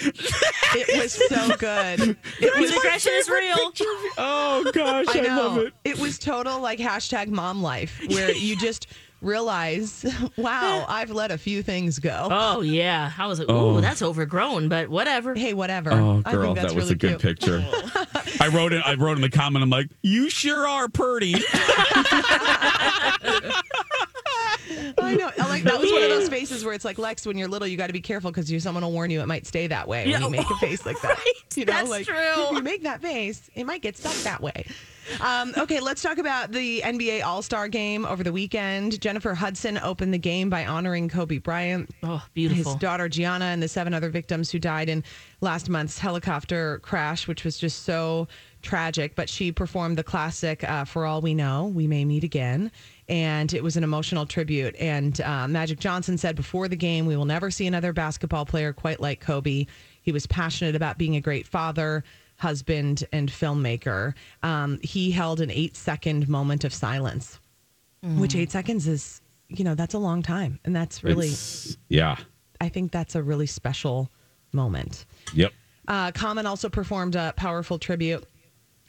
[0.75, 2.17] It was so good.
[2.39, 3.71] It was aggression is real.
[4.17, 5.73] Oh gosh, I I, love it.
[5.83, 8.87] It was total like hashtag mom life where you just
[9.21, 10.05] realize,
[10.37, 12.27] wow, I've let a few things go.
[12.31, 13.79] Oh yeah, I was like, Oh.
[13.81, 15.33] that's overgrown, but whatever.
[15.35, 15.91] Hey, whatever.
[15.91, 17.39] Oh, I think girl, that's that was really a good cute.
[17.39, 17.65] picture.
[18.41, 18.83] I wrote it.
[18.85, 19.63] I wrote in the comment.
[19.63, 21.33] I'm like, you sure are pretty.
[24.99, 25.31] I know.
[25.39, 27.67] I Like that was one of those faces where it's like Lex, when you're little,
[27.67, 29.87] you got to be careful because you someone will warn you it might stay that
[29.87, 31.17] way when Yeah, you make a face like that.
[31.55, 32.15] You know, That's like true.
[32.17, 34.65] if you make that face, it might get stuck that way.
[35.21, 38.99] Um, okay, let's talk about the NBA All Star Game over the weekend.
[39.01, 41.89] Jennifer Hudson opened the game by honoring Kobe Bryant.
[42.03, 42.73] Oh, beautiful.
[42.73, 45.03] His daughter Gianna and the seven other victims who died in
[45.41, 48.27] last month's helicopter crash, which was just so
[48.61, 49.15] tragic.
[49.15, 52.71] But she performed the classic uh, "For All We Know, We May Meet Again,"
[53.07, 54.75] and it was an emotional tribute.
[54.75, 58.73] And uh, Magic Johnson said before the game, "We will never see another basketball player
[58.73, 59.65] quite like Kobe.
[60.01, 62.03] He was passionate about being a great father."
[62.37, 64.13] Husband and filmmaker.
[64.43, 67.39] Um, he held an eight second moment of silence,
[68.03, 70.59] which eight seconds is, you know, that's a long time.
[70.63, 72.17] And that's really, It's- yeah.
[72.61, 74.09] I think that's a really special
[74.53, 75.05] moment.
[75.33, 75.51] Yep.
[75.87, 78.23] Uh, Common also performed a powerful tribute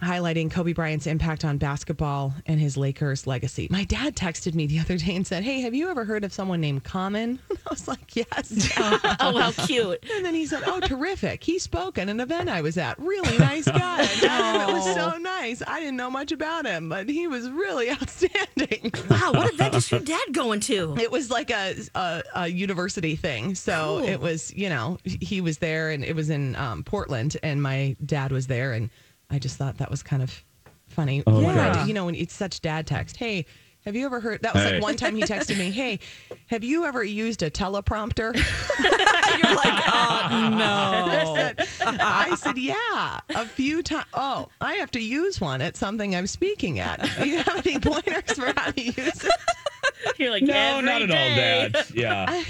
[0.02, 3.68] highlighting Kobe Bryant's impact on basketball and his Lakers legacy.
[3.70, 6.32] My dad texted me the other day and said, Hey, have you ever heard of
[6.32, 7.38] someone named Common?
[7.50, 8.72] I was like, Yes.
[8.78, 9.98] oh, how cute.
[10.14, 11.42] And then he said, Oh, terrific.
[11.42, 12.98] He spoke at an event I was at.
[12.98, 14.02] Really nice guy.
[14.02, 15.62] it was so nice.
[15.66, 18.92] I didn't know much about him, but he was really outstanding.
[19.10, 20.96] Wow, what event is your dad going to?
[20.98, 23.54] It was like a, a, a university thing.
[23.54, 24.08] So Cool.
[24.08, 27.96] it was, you know, he was there and it was in um, Portland and my
[28.04, 28.72] dad was there.
[28.72, 28.90] And
[29.30, 30.44] I just thought that was kind of
[30.88, 31.22] funny.
[31.26, 33.16] Oh, When I you know, when it's such dad text.
[33.16, 33.44] Hey,
[33.84, 34.42] have you ever heard?
[34.42, 34.72] That was Hey.
[34.74, 36.00] like one time he texted me, Hey,
[36.46, 38.34] have you ever used a teleprompter?
[38.78, 41.52] You're like, oh, no.
[42.00, 44.06] I said, Yeah, a few times.
[44.14, 47.00] Oh, I have to use one at something I'm speaking at.
[47.18, 49.32] Do you have any pointers for how to use it?
[50.18, 51.68] You're like, No, not at all, day.
[51.72, 51.86] Dad.
[51.94, 52.26] Yeah.
[52.28, 52.44] I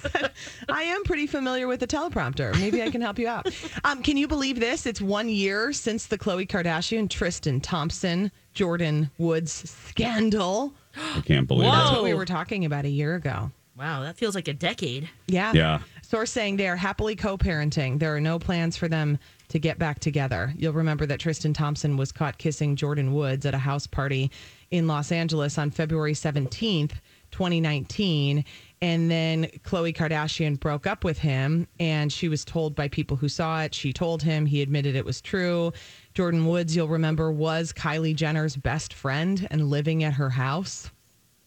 [0.68, 2.58] am pretty familiar with the teleprompter.
[2.58, 3.52] Maybe I can help you out.
[3.84, 4.86] Um, can you believe this?
[4.86, 10.74] It's one year since the Khloe Kardashian, Tristan Thompson, Jordyn Woods scandal.
[10.96, 11.94] I can't believe That's it.
[11.94, 13.50] what we were talking about a year ago.
[13.76, 15.08] Wow, that feels like a decade.
[15.26, 15.52] Yeah.
[15.54, 15.80] Yeah.
[16.02, 17.98] Source saying they are happily co parenting.
[17.98, 20.52] There are no plans for them to get back together.
[20.56, 24.30] You'll remember that Tristan Thompson was caught kissing Jordyn Woods at a house party
[24.70, 26.92] in Los Angeles on February 17th,
[27.30, 28.44] 2019.
[28.82, 33.28] And then Khloe Kardashian broke up with him, and she was told by people who
[33.28, 33.74] saw it.
[33.74, 35.72] She told him, he admitted it was true.
[36.16, 40.90] Jordyn Woods, you'll remember, was Kylie Jenner's best friend and living at her house.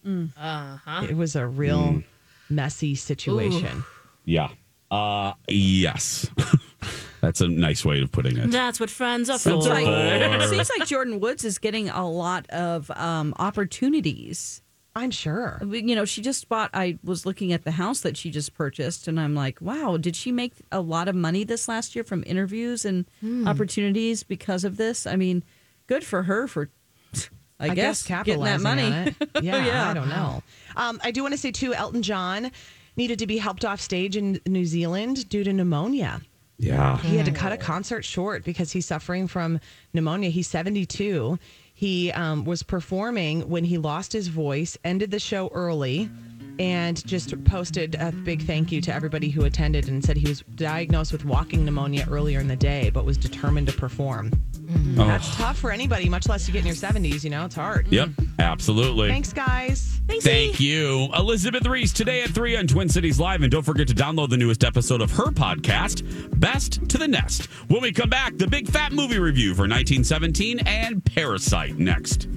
[0.07, 1.05] Uh-huh.
[1.09, 2.01] It was a real
[2.49, 3.83] messy situation.
[4.23, 4.49] Yeah.
[4.89, 6.29] Uh, yes.
[7.21, 8.51] That's a nice way of putting it.
[8.51, 9.73] That's what friends are Seems for.
[9.73, 14.61] like, it seems like Jordyn Woods is getting a lot of um, opportunities.
[14.97, 15.61] I'm sure.
[15.69, 16.69] You know, she just bought.
[16.73, 20.15] I was looking at the house that she just purchased, and I'm like, wow, did
[20.15, 23.45] she make a lot of money this last year from interviews and Hmm.
[23.47, 25.05] opportunities because of this?
[25.05, 25.43] I mean,
[25.87, 26.69] good for her for,
[27.59, 28.83] I, guess, getting that capitalizing money.
[28.83, 29.15] on it.
[29.43, 29.89] Yeah, Yeah.
[29.89, 30.43] I don't know.
[30.77, 32.51] Um, I do want to say too, Elton John
[32.95, 36.21] needed to be helped off stage in New Zealand due to pneumonia.
[36.57, 36.97] Yeah.
[36.99, 39.59] He had to cut a concert short because he's suffering from
[39.93, 40.29] pneumonia.
[40.29, 41.37] He's 72.
[41.77, 46.09] He um, was performing when he lost his voice, ended the show early,
[46.59, 50.41] and just posted a big thank you to everybody who attended and said he was
[50.55, 54.31] diagnosed with walking pneumonia earlier in the day, but was determined to perform.
[54.31, 54.99] Mm-hmm.
[54.99, 55.07] Oh.
[55.07, 57.23] That's tough for anybody, much less you get in your 70s.
[57.23, 57.87] You know, it's hard.
[57.87, 59.09] Yep, absolutely.
[59.09, 59.99] Thanks, guys.
[60.21, 61.09] Thank you.
[61.15, 63.41] Elizabeth Ries today at 3 on Twin Cities Live.
[63.41, 66.03] And don't forget to download the newest episode of her podcast,
[66.39, 67.45] Best to the Nest.
[67.67, 72.27] When we come back, the big fat movie review for 1917 and Parasite next.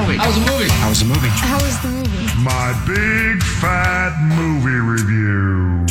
[0.00, 0.16] Movie?
[0.18, 0.68] How was the movie?
[0.70, 1.28] How was the movie?
[1.28, 2.42] How was the movie?
[2.42, 5.86] My big fat movie review.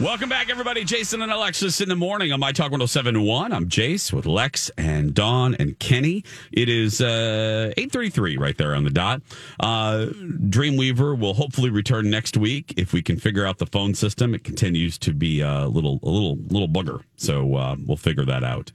[0.00, 0.82] Welcome back, everybody.
[0.84, 3.52] Jason and Alexis in the morning on My Talk 1071.
[3.52, 6.24] I'm Jace with Lex and Dawn and Kenny.
[6.50, 9.22] It is uh, 833 right there on the dot.
[9.60, 14.34] Uh, Dreamweaver will hopefully return next week if we can figure out the phone system.
[14.34, 17.02] It continues to be a little, a little, little bugger.
[17.16, 18.72] So uh, we'll figure that out.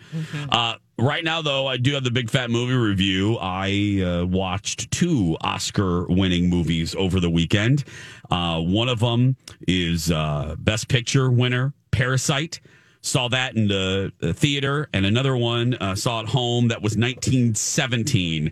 [0.50, 3.38] Uh, right now, though, I do have the big fat movie review.
[3.39, 7.83] I uh, watched two Oscar winning movies over the weekend.
[8.29, 9.36] Uh, one of them
[9.67, 12.60] is uh, Best Picture winner, Parasite.
[13.01, 16.69] Saw that in the, the theater, and another one uh, saw at home.
[16.69, 18.51] That was 1917.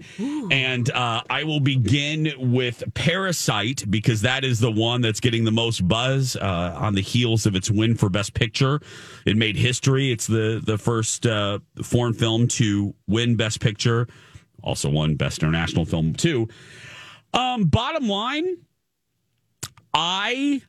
[0.51, 5.51] And uh, I will begin with Parasite because that is the one that's getting the
[5.51, 8.79] most buzz uh, on the heels of its win for Best Picture.
[9.25, 10.11] It made history.
[10.11, 14.07] It's the the first uh, foreign film to win Best Picture.
[14.63, 16.47] Also won Best International Film too.
[17.33, 18.57] Um, bottom line,
[19.93, 20.61] I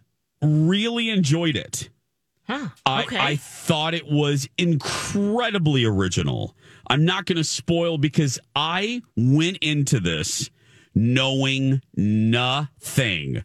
[0.43, 1.91] really enjoyed it.
[2.47, 2.69] Huh.
[2.85, 3.19] I, Okay.
[3.19, 6.55] I thought it was incredibly original.
[6.89, 10.51] I'm not going to spoil because I went into this
[10.95, 13.43] knowing nothing.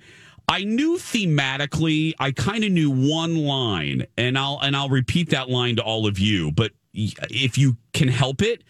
[0.48, 5.50] I knew thematically, I kind of knew one line, and I'll and I'll repeat that
[5.50, 6.52] line to all of you.
[6.52, 8.64] But if you can help it,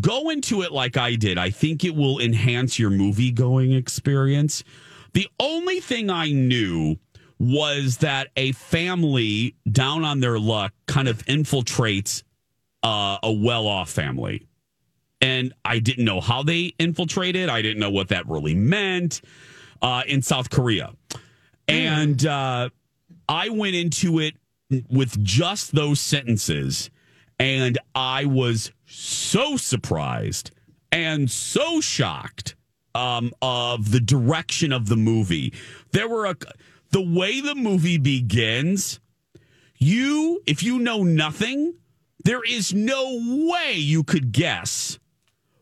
[0.00, 1.36] go into it like I did.
[1.36, 4.62] I think it will enhance your movie going experience.
[5.14, 6.96] The only thing I knew
[7.38, 12.22] was that a family down on their luck kind of infiltrates
[12.82, 14.46] uh, a well off family.
[15.20, 17.48] And I didn't know how they infiltrated.
[17.48, 19.20] I didn't know what that really meant
[19.82, 20.92] uh, in South Korea.
[21.68, 22.70] And uh,
[23.28, 24.34] I went into it
[24.90, 26.90] with just those sentences.
[27.38, 30.52] And I was so surprised
[30.92, 32.54] and so shocked
[32.94, 35.52] um, of the direction of the movie.
[35.92, 36.36] There were a
[36.90, 39.00] the way the movie begins
[39.78, 41.74] You, if you know nothing,
[42.24, 43.20] there is no
[43.50, 44.98] way you could guess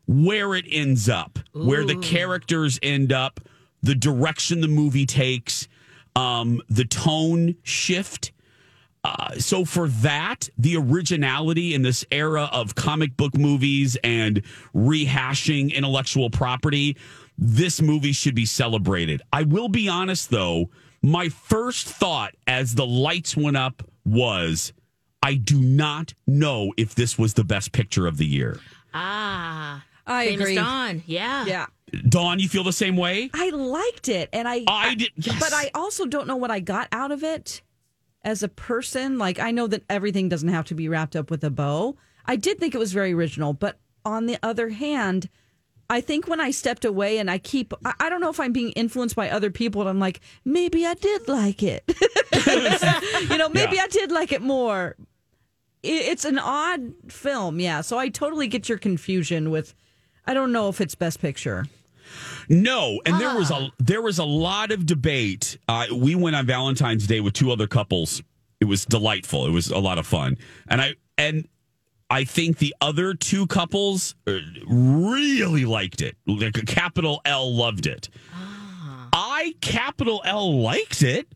[0.07, 3.41] where it ends up, where the characters end up,
[3.83, 5.67] the direction the movie takes,
[6.15, 8.33] um, the tone shift.
[9.03, 14.43] Uh, so for that, the originality in this era of comic book movies and
[14.75, 16.97] rehashing intellectual property,
[17.37, 19.21] this movie should be celebrated.
[19.33, 20.71] I will be honest though,
[21.11, 24.73] my first thought as the lights went up was
[25.23, 28.59] I do not know if this was the best picture of the year.
[28.93, 30.55] Ah, I famous agree.
[30.57, 31.03] Dawn.
[31.07, 31.67] Yeah, Yeah.
[32.09, 33.31] Dawn, you feel the same way?
[33.35, 35.39] I liked it, and I, I did- yes.
[35.39, 37.63] but I also don't know what I got out of it
[38.23, 39.17] as a person.
[39.17, 41.97] Like I know that everything doesn't have to be wrapped up with a bow.
[42.27, 45.29] I did think it was very original, but on the other hand,
[45.91, 48.53] I think when I stepped away and I keep, I, I don't know if I'm
[48.53, 51.85] being influenced by other people, and I'm like, maybe I did like it.
[53.31, 53.83] you know, maybe Yeah.
[53.85, 54.97] I did like it more.
[55.83, 57.81] It, it's an odd film, yeah.
[57.83, 59.75] So I totally get your confusion with.
[60.27, 61.67] I don't know if it's Best Picture.
[62.49, 65.59] No, and there was a there was a lot of debate.
[65.69, 68.23] Uh, we went on Valentine's Day with two other couples.
[68.61, 69.47] It was delightful.
[69.47, 71.49] It was a lot of fun, and I and
[72.11, 76.17] I think the other two couples uh, really liked it.
[76.27, 78.09] Like a capital L loved it.
[79.13, 81.29] I capital L liked it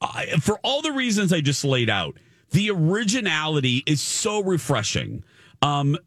[0.00, 2.16] I, for all the reasons I just laid out.
[2.50, 5.24] The originality is so refreshing.
[5.60, 5.98] Um,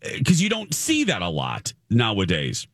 [0.00, 2.66] because you don't see that a lot nowadays.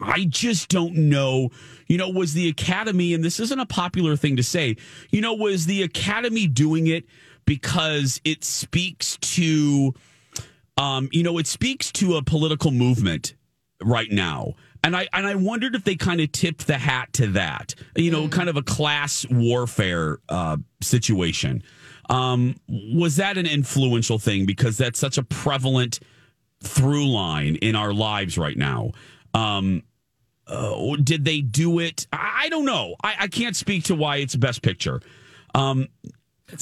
[0.00, 1.50] I just don't know.
[1.86, 4.76] You know, was the Academy, and this isn't a popular thing to say,
[5.10, 7.04] you know, was the Academy doing it
[7.44, 9.94] because it speaks to,
[10.76, 13.34] um, you know, it speaks to a political movement
[13.82, 14.54] right now.
[14.84, 18.10] And I and I wondered if they kind of tipped the hat to that, you
[18.10, 21.62] know, kind of a class warfare uh, situation.
[22.10, 26.00] Um, was that an influential thing because that's such a prevalent
[26.62, 28.90] through line in our lives right now?
[29.34, 29.84] Um,
[30.48, 32.06] uh, did they do it?
[32.12, 32.96] I, I don't know.
[33.02, 35.00] I, I can't speak to why it's best picture.
[35.54, 35.88] Um,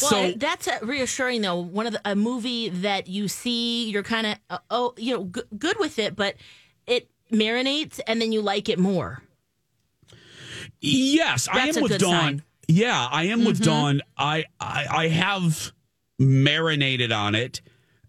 [0.03, 1.57] Well, so that's uh, reassuring, though.
[1.61, 5.25] One of the, a movie that you see, you're kind of uh, oh, you know,
[5.25, 6.37] g- good with it, but
[6.87, 9.23] it marinates, and then you like it more.
[10.81, 12.11] Yes, I am a with good Dawn.
[12.21, 12.43] sign.
[12.69, 13.65] Yeah, I am with Mhm.
[13.65, 14.03] Dawn.
[14.17, 15.73] I, I I have
[16.19, 17.61] marinated on it,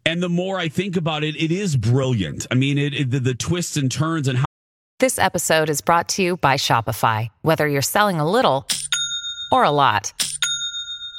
[0.06, 2.46] and the more I think about it, it is brilliant.
[2.52, 4.46] I mean, it, it the, the twists and turns and how.
[5.00, 7.30] This episode is brought to you by Shopify.
[7.42, 8.68] Whether you're selling a little
[9.52, 10.14] or a lot,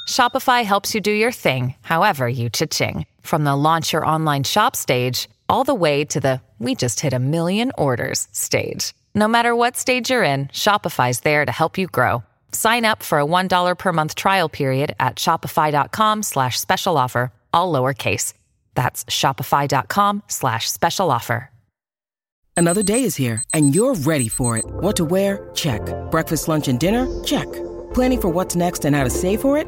[0.07, 3.05] Shopify helps you do your thing, however you cha-ching.
[3.21, 7.13] From the launch your online shop stage, all the way to the we just hit
[7.13, 8.93] a million orders stage.
[9.15, 12.23] No matter what stage you're in, Shopify's there to help you grow.
[12.51, 17.71] Sign up for a $1 per month trial period at shopify.com slash special offer, all
[17.73, 18.33] lowercase.
[18.75, 21.49] That's shopify.com slash special offer.
[22.55, 24.65] Another day is here, and you're ready for it.
[24.65, 25.49] What to wear?
[25.55, 25.81] Check.
[26.11, 27.07] Breakfast, lunch, and dinner?
[27.23, 27.51] Check.
[27.93, 29.67] Planning for what's next and how to save for it?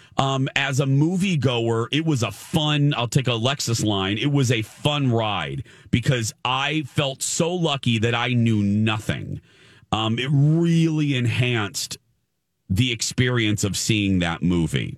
[0.17, 2.93] Um, as a moviegoer, it was a fun.
[2.95, 4.17] I'll take a Lexus line.
[4.17, 9.41] It was a fun ride because I felt so lucky that I knew nothing.
[9.91, 11.97] Um, it really enhanced
[12.69, 14.97] the experience of seeing that movie.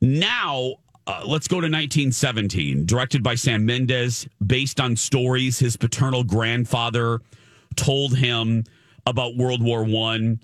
[0.00, 0.74] Now,
[1.06, 7.20] uh, let's go to 1917, directed by Sam Mendes, based on stories his paternal grandfather
[7.76, 8.64] told him
[9.06, 10.40] about World War One.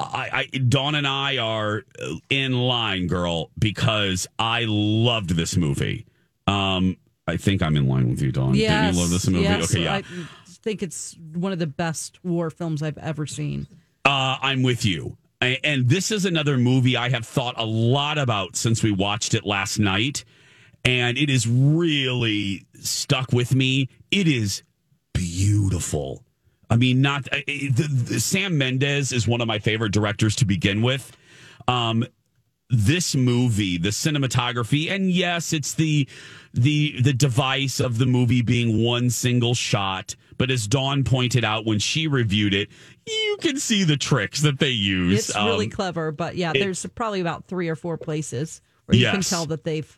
[0.00, 1.84] I, I, Dawn and I are
[2.28, 6.06] in line, girl, because I loved this movie.
[6.46, 8.54] Um, I think I'm in line with you, Dawn.
[8.54, 9.44] Yes, Didn't you love this movie?
[9.44, 9.94] yes, okay, yeah.
[9.94, 10.02] I
[10.46, 13.66] think it's one of the best war films I've ever seen.
[14.04, 15.16] Uh, I'm with you.
[15.42, 19.32] A- And this is another movie I have thought a lot about since we watched
[19.34, 20.24] it last night.
[20.84, 23.88] And it is really stuck with me.
[24.10, 24.62] It is
[25.14, 26.22] beautiful.
[26.74, 30.44] I mean, not uh, the, the, Sam Mendes is one of my favorite directors to
[30.44, 31.16] begin with.
[31.68, 32.04] Um,
[32.68, 36.08] this movie, the cinematography, and yes, it's the
[36.52, 40.16] the the device of the movie being one single shot.
[40.36, 42.70] But as Dawn pointed out when she reviewed it,
[43.06, 45.28] you can see the tricks that they use.
[45.28, 48.98] It's really Um, clever, but yeah, it- there's probably about three or four places where
[48.98, 49.96] you can tell that they've.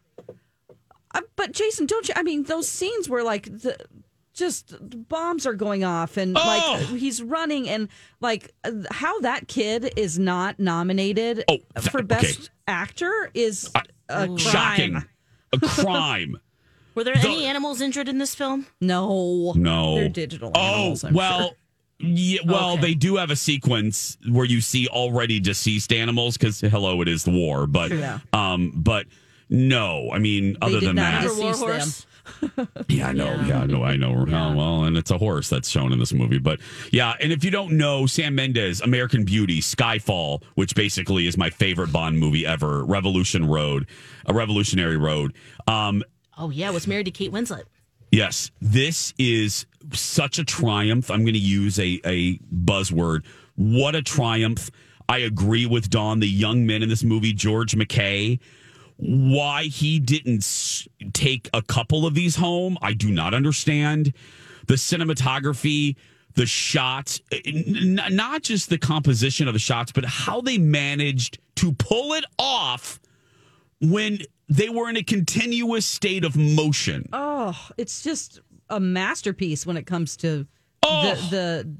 [1.15, 2.13] Uh, but Jason, don't you?
[2.15, 3.79] I mean, those scenes where like the
[4.37, 4.75] just
[5.09, 6.41] bombs are going off and Oh!
[6.81, 7.89] like he's running and
[8.21, 13.71] like uh, how that kid is not nominated Oh, th- for best actor is
[14.09, 14.37] a crime.
[14.37, 15.05] Shocking.
[15.53, 16.37] A crime.
[16.95, 18.67] Were there any animals injured in this film?
[18.81, 19.53] No.
[19.55, 19.97] No.
[19.97, 21.39] They're digital Oh, animals, I'm well.
[21.41, 21.51] sure.
[21.99, 22.83] Yeah, well, Okay.
[22.83, 27.25] they do have a sequence where you see already deceased animals because hello, it is
[27.25, 27.67] the war.
[27.67, 28.19] But, Yeah.
[28.35, 29.07] um, but
[29.49, 31.89] no, I mean, They other did than not that, decease War them.
[32.89, 33.35] Yeah, I know.
[33.47, 33.83] Yeah, I know.
[33.85, 34.27] I know.
[34.57, 36.39] Well, and it's a horse that's shown in this movie.
[36.39, 36.61] But
[36.93, 41.51] yeah, and if you don't know, Sam Mendes, American Beauty, Skyfall, which basically is my
[41.51, 43.87] favorite Bond movie ever, Revolution Road,
[44.27, 45.35] a Revolutionary Road.
[45.67, 46.03] Um,
[46.39, 47.65] Oh yeah, was married to Kate Winslet.
[48.13, 51.11] Yes, this is such a triumph.
[51.11, 53.25] I'm going to use a, a buzzword.
[53.57, 54.71] What a triumph.
[55.09, 58.39] I agree with Dawn, the young men in this movie, George McKay.
[58.99, 64.13] Why he didn't take a couple of these home, I do not understand.
[64.67, 65.97] The cinematography,
[66.35, 70.57] the shots, eh, n- n- not just the composition of the shots, but how they
[70.59, 72.99] managed to pull it off
[73.81, 77.09] when they were in a continuous state of motion.
[77.13, 78.41] Oh, it's just
[78.71, 80.47] a masterpiece when it comes to
[80.83, 81.15] Oh.
[81.15, 81.77] the the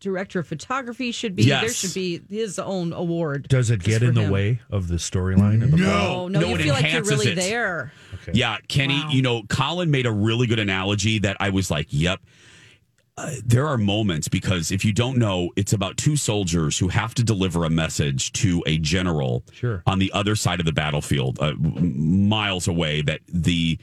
[0.00, 1.60] director of photography should be Yes.
[1.62, 3.48] there should be his own award.
[3.48, 4.30] Does it get in the him.
[4.30, 5.62] way of the storyline?
[5.62, 6.10] of the plot?
[6.10, 7.34] Oh, no, No, you it feel like you're really it.
[7.36, 7.92] there.
[8.32, 12.20] Yeah, Kenny, you know, Colin made a really good analogy that I was like, yep.
[13.16, 17.14] Uh, there are moments because if you don't know, it's about two soldiers who have
[17.16, 19.82] to deliver a message to a general Sure.
[19.88, 23.02] on the other side of the battlefield, uh, miles away.
[23.02, 23.76] That the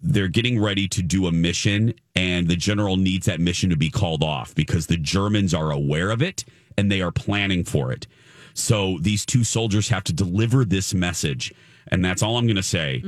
[0.00, 3.90] they're getting ready to do a mission, and the general needs that mission to be
[3.90, 6.44] called off because the Germans are aware of it
[6.76, 8.06] and they are planning for it.
[8.54, 11.52] So these two soldiers have to deliver this message,
[11.88, 13.02] and that's all I'm going to say.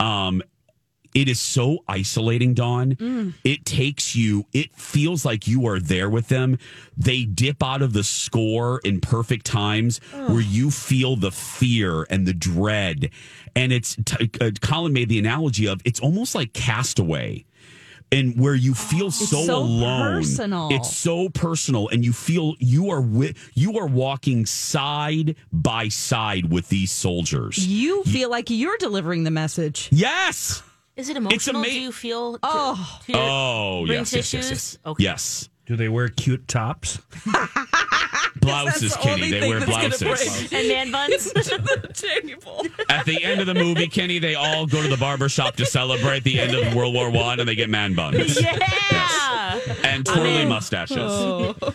[0.00, 0.42] Um,
[1.16, 3.34] it is so isolating, Dawn.
[3.42, 6.58] It takes you, it feels like you are there with them.
[6.94, 12.26] They dip out of the score in perfect times where you feel the fear and
[12.26, 13.08] the dread.
[13.54, 17.46] And it's, t- uh, Colin made the analogy of it's almost like Castaway.
[18.12, 20.68] And where you feel so, so alone, personal.
[20.70, 26.52] it's so personal, and you feel you are with you are walking side by side
[26.52, 27.66] with these soldiers.
[27.66, 29.88] You feel like you're delivering the message.
[29.90, 30.62] Yes,
[30.96, 31.56] Is it emotional?
[31.60, 32.34] ama- Do you feel?
[32.34, 33.00] To, Oh.
[33.06, 34.78] to Oh, bring yes, yes, yes, yes.
[34.86, 35.04] Okay.
[35.04, 35.48] Yes.
[35.66, 36.98] Do they wear cute tops?
[38.40, 39.30] Blouses, the Kenny.
[39.30, 40.02] They wear blouses.
[40.52, 41.32] And man buns.
[41.94, 42.64] table.
[42.88, 45.66] At the end of the movie, Kenny, they all go to the barber shop to
[45.66, 48.56] celebrate the end of World War One, and they get man buns yeah.
[49.84, 50.48] and twirly in.
[50.48, 50.98] mustaches.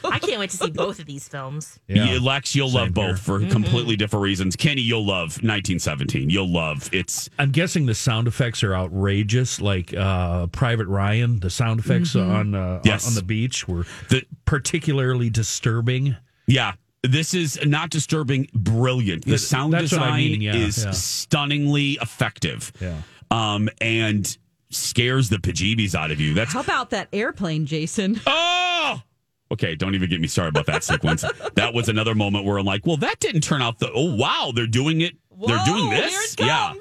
[0.04, 1.80] I can't wait to see both of these films.
[1.88, 2.18] Yeah.
[2.22, 3.50] Lex, you'll love both for Mm-hmm.
[3.52, 4.56] completely different reasons.
[4.56, 6.30] Kenny, you'll love 1917.
[6.30, 7.30] You'll love it's.
[7.40, 11.40] I'm guessing the sound effects are outrageous, like uh, Private Ryan.
[11.40, 12.32] The sound effects Mm-hmm.
[12.32, 13.08] on uh, Yes.
[13.08, 16.16] on the beach were The, particularly disturbing.
[16.48, 16.74] yeah,
[17.04, 19.26] this is not disturbing, brilliant.
[19.26, 20.92] The Yeah, sound that's what I design mean, yeah, is yeah.
[20.92, 22.72] stunningly effective.
[22.80, 23.02] Yeah.
[23.32, 24.38] Um, and
[24.72, 26.34] scares the bejeebies out of you.
[26.34, 28.20] That's How about that airplane, Jason?
[28.84, 29.02] Oh!
[29.52, 31.24] Okay, don't even get me started about that sequence.
[31.56, 33.92] that was another moment where I'm like, well, that didn't turn out the.
[33.94, 35.14] Oh, wow, they're doing it.
[35.46, 36.12] they're doing this.
[36.12, 36.74] here it Yeah.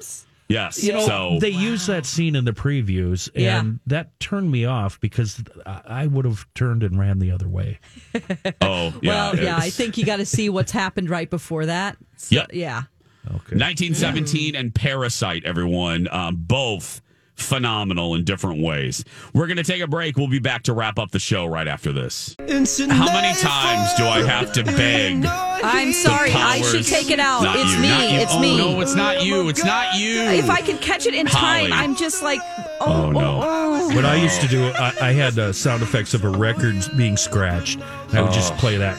[0.47, 0.83] Yes.
[0.83, 3.63] You know, so they use that scene in the previews, and Yeah.
[3.87, 7.79] that turned me off because I I would have turned and ran the other way.
[8.61, 9.09] oh, yeah.
[9.31, 11.97] well, yeah, I think you got to see what's happened right before that.
[12.17, 12.49] So, Yep.
[12.53, 12.83] Yeah.
[13.27, 13.55] Okay.
[13.55, 17.01] 1917 and Parasite, everyone, um, both
[17.41, 19.03] phenomenal in different ways.
[19.33, 20.15] We're going to take a break.
[20.17, 22.35] We'll be back to wrap up the show right after this.
[22.39, 25.25] How many times do I have to beg?
[25.25, 26.31] I'm sorry.
[26.31, 27.43] I should take it out.
[27.43, 27.87] Not It's you, me.
[27.89, 28.03] not.
[28.21, 28.57] It's Oh, me.
[28.57, 29.49] No, it's not you.
[29.49, 30.21] It's not you.
[30.21, 31.71] If I can catch it in time, Holly.
[31.71, 32.39] I'm just like,
[32.79, 33.39] oh, Oh, no.
[33.43, 33.95] oh.
[33.95, 37.17] What I used to do, I, I had uh, sound effects of a record being
[37.17, 37.79] scratched.
[38.13, 38.57] I would just Oh.
[38.57, 38.97] play that.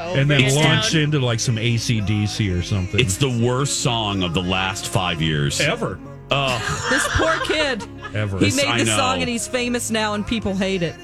[0.00, 1.02] and then It's launch down.
[1.02, 2.98] into like some ACDC or something.
[3.00, 5.60] It's the worst song of the last five years.
[5.60, 5.98] ever.
[6.30, 7.84] Oh, This poor kid.
[8.14, 8.38] Ever.
[8.38, 10.94] He made I the song and he's famous now, and people hate it.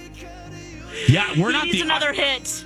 [1.08, 2.64] yeah, we're He not needs the another hit.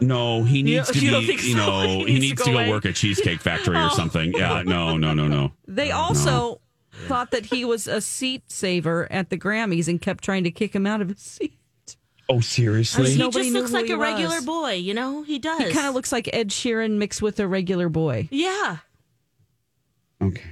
[0.00, 1.10] No, he needs to you be.
[1.10, 1.58] don't think You so?
[1.58, 3.96] know, He he needs needs, to to go go work at Cheesecake Factory or Oh.
[3.96, 4.32] something.
[4.32, 5.52] Yeah, no, no, no, no.
[5.66, 6.60] They also
[7.06, 10.74] thought that he was a seat saver at the Grammys and kept trying to kick
[10.74, 11.54] him out of his seat.
[12.28, 13.10] Oh, seriously?
[13.12, 14.44] He just looks like he a regular was.
[14.44, 15.22] boy, you know?
[15.22, 15.58] He does.
[15.60, 18.28] He kind of looks like Ed Sheeran mixed with a regular boy.
[18.30, 18.78] Yeah.
[20.22, 20.42] Okay.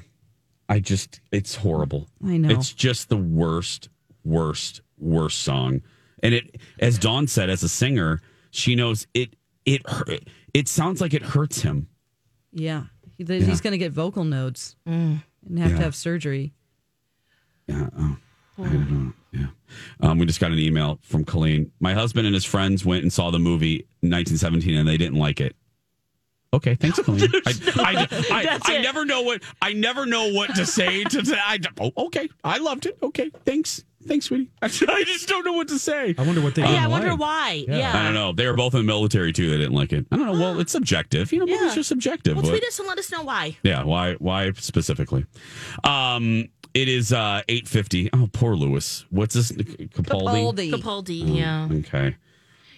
[0.68, 2.08] I just, it's horrible.
[2.24, 2.48] I know.
[2.50, 3.88] It's just the worst,
[4.24, 5.82] worst, worst song.
[6.22, 9.36] And it, as Dawn said, as a singer, she knows it.
[9.64, 10.24] It hurt.
[10.54, 11.88] It sounds like it hurts him.
[12.52, 12.84] Yeah.
[13.18, 13.46] He, that Yeah.
[13.46, 15.20] He's going to get vocal nodes and
[15.58, 15.76] have Yeah.
[15.76, 16.52] to have surgery.
[17.66, 17.88] Yeah.
[17.98, 18.16] Oh,
[18.58, 19.12] I don't know.
[20.00, 21.70] Um, we just got an email from Colleen.
[21.80, 25.40] My husband and his friends went and saw the movie 1917 and they didn't like
[25.40, 25.54] it.
[26.54, 27.30] Okay, thanks, Colleen.
[27.44, 28.82] I, I, I, That's I it.
[28.82, 31.22] never know what I never know what to say to.
[31.22, 32.96] to I, oh, okay, I loved it.
[33.02, 34.48] Okay, thanks, thanks, sweetie.
[34.62, 36.14] I, just don't know what to say.
[36.16, 36.62] I wonder what they.
[36.62, 37.20] yeah, I wonder like.
[37.20, 37.64] why.
[37.68, 37.92] Yeah.
[37.98, 38.32] I don't know.
[38.32, 39.50] They were both in the military too.
[39.50, 40.06] They didn't like it.
[40.12, 40.32] I don't know.
[40.32, 41.32] Well, it's subjective.
[41.32, 41.66] You know, Yeah.
[41.66, 42.36] it's just subjective.
[42.36, 43.56] Well, but- tweet us and let us know why.
[43.62, 44.14] yeah, why?
[44.14, 45.26] Why specifically?
[45.84, 48.08] Um, it is uh eight fifty.
[48.12, 49.04] Oh, poor Lewis.
[49.10, 49.50] What's this?
[49.52, 50.70] Capaldi.
[50.70, 50.72] Capaldi.
[50.72, 51.68] Capaldi, yeah.
[51.70, 52.16] Okay.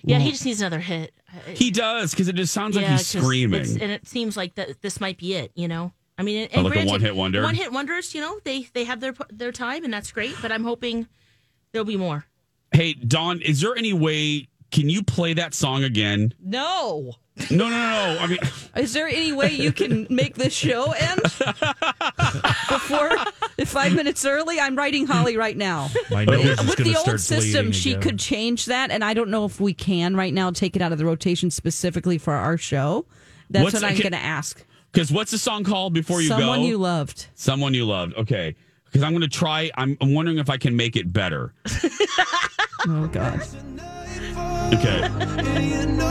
[0.05, 1.12] Yeah, he just needs another hit.
[1.55, 3.61] He does because it just sounds like he's screaming.
[3.81, 5.53] and it seems like that this might be it.
[5.55, 7.43] You know, I mean, and, Oh, like a granted, one-hit wonder?
[7.43, 10.35] One hit wonders, you know, they they have their their time, and that's great.
[10.41, 11.07] But I'm hoping
[11.72, 12.24] there'll be more.
[12.72, 14.49] Hey, Don, is there any way?
[14.71, 16.35] Can you play that song again?
[16.43, 17.12] No.
[17.51, 18.14] No, no, no.
[18.14, 18.19] no.
[18.21, 18.39] I mean,
[18.77, 21.21] Is there any way you can make this show end
[22.69, 23.11] before
[23.64, 24.59] five minutes early?
[24.61, 25.89] I'm writing Holly right now.
[26.11, 28.03] My nose is With gonna the old system, she again.
[28.03, 30.93] could change that, and I don't know if we can right now take it out
[30.93, 33.07] of the rotation specifically for our show.
[33.51, 34.62] That's What's- what I'm going to ask.
[34.93, 36.53] because what's the song called before you Someone go?
[36.55, 37.27] Someone you loved.
[37.35, 38.14] Someone you loved.
[38.14, 38.55] Okay.
[38.87, 39.71] Because I'm going to try.
[39.77, 41.55] I'm, I'm wondering if I can make it better.
[42.87, 43.43] Oh God.
[44.75, 46.09] Okay.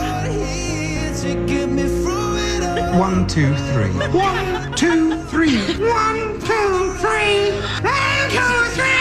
[2.97, 3.89] One, two, three.
[4.09, 5.57] One, two, three.
[5.79, 7.51] One, two, three.
[7.81, 8.97] One, two, three.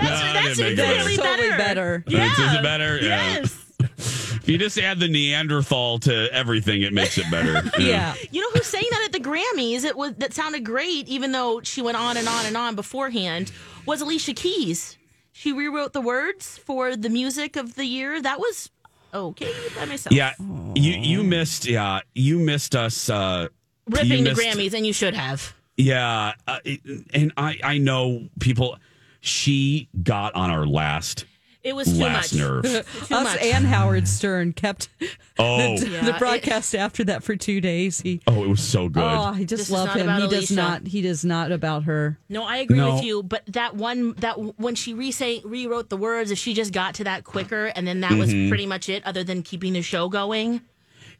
[0.00, 2.04] That's didn't make it infinitely Totally better.
[2.06, 2.42] better.
[2.42, 2.96] Is it better?
[2.98, 3.38] Yeah.
[3.40, 3.56] Yes.
[3.78, 7.62] If you just add the Neanderthal to everything, it makes it better.
[7.80, 8.14] Yeah.
[8.30, 9.84] You know who sang that at the Grammys?
[9.84, 13.52] It was that sounded great, even though she went on and on and on beforehand.
[13.86, 14.96] Was Alicia Keys?
[15.32, 18.20] She rewrote the words for the music of the year.
[18.20, 18.70] That was
[19.14, 20.14] okay by myself.
[20.14, 20.32] Yeah.
[20.74, 21.66] You you missed.
[21.66, 22.00] Yeah.
[22.14, 23.08] You missed us.
[23.08, 23.48] Uh,
[23.88, 25.54] ripping the missed- Grammys, and you should have.
[25.76, 26.34] Yeah.
[26.46, 26.80] Uh, it-
[27.14, 28.76] and I I know people.
[29.22, 31.26] She got on our last
[31.62, 32.40] It was too last much.
[32.40, 32.62] nerve.
[32.64, 33.42] Too Us much.
[33.42, 34.88] and Howard Stern kept
[35.38, 35.76] Oh.
[35.78, 38.00] the, Yeah, the it- broadcast after that for two days.
[38.00, 39.02] He Oh, it was so good.
[39.02, 40.02] oh, I just is love him.
[40.08, 40.86] about He does not.
[40.86, 42.18] He does not about her.
[42.30, 42.94] No, I agree No.
[42.94, 43.22] with you.
[43.22, 45.12] But that one, that when she re
[45.44, 48.48] rewrote the words, if she just got to that quicker, and then that was Mhm.
[48.48, 50.62] pretty much it, other than keeping the show going.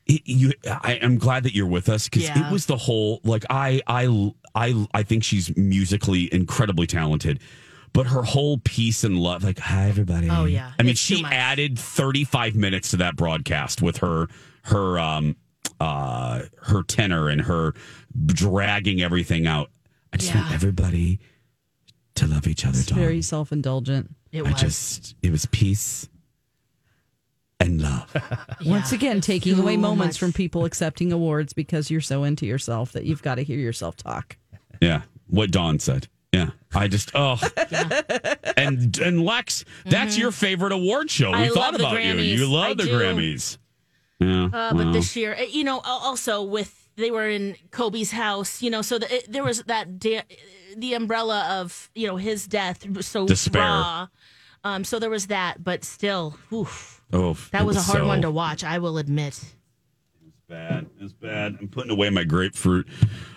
[0.07, 2.49] it, you I, I'm glad that you're with us because Yeah.
[2.49, 7.41] it was the whole like I I I I think she's musically incredibly talented.
[7.93, 10.29] But her whole peace and love, like hi everybody.
[10.31, 10.73] Oh, yeah.
[10.79, 14.29] I mean, It's she added 35 minutes to that broadcast with her
[14.65, 15.37] her um
[15.81, 17.75] uh her tenor and her
[18.27, 19.71] dragging everything out.
[20.13, 21.19] I just want everybody
[22.17, 22.79] to love each other.
[22.79, 24.15] It's very self indulgent.
[24.33, 24.61] It I was.
[24.61, 26.09] just it was peace
[27.59, 28.15] and love.
[28.65, 28.97] Once Yeah.
[28.99, 30.21] again, taking away moments much.
[30.21, 33.97] from people accepting awards because you're so into yourself that you've got to hear yourself
[33.97, 34.37] talk.
[34.81, 36.09] Yeah, what Dawn said.
[36.33, 37.39] Yeah, I just oh,
[38.57, 41.31] and and Lex, that's your favorite award show.
[41.31, 41.45] We Mm-hmm.
[41.45, 42.15] I thought love about you.
[42.15, 42.27] Grammys.
[42.39, 42.91] You love I the do.
[42.99, 43.59] Grammys.
[44.21, 48.11] Yeah, Uh, but well, this year, uh, you know, also with they were in Kobe's
[48.13, 50.23] house, you know, so the, it, there was that da-
[50.77, 53.63] the umbrella of you know his death so Despair.
[53.63, 54.07] raw.
[54.63, 58.07] Um, so there was that, but still, oof, oh, that it was, a hard so
[58.07, 58.63] one to watch.
[58.63, 59.29] I will admit.
[60.23, 60.87] It's bad.
[61.01, 61.57] It's bad.
[61.61, 62.87] I'm putting away my grapefruit.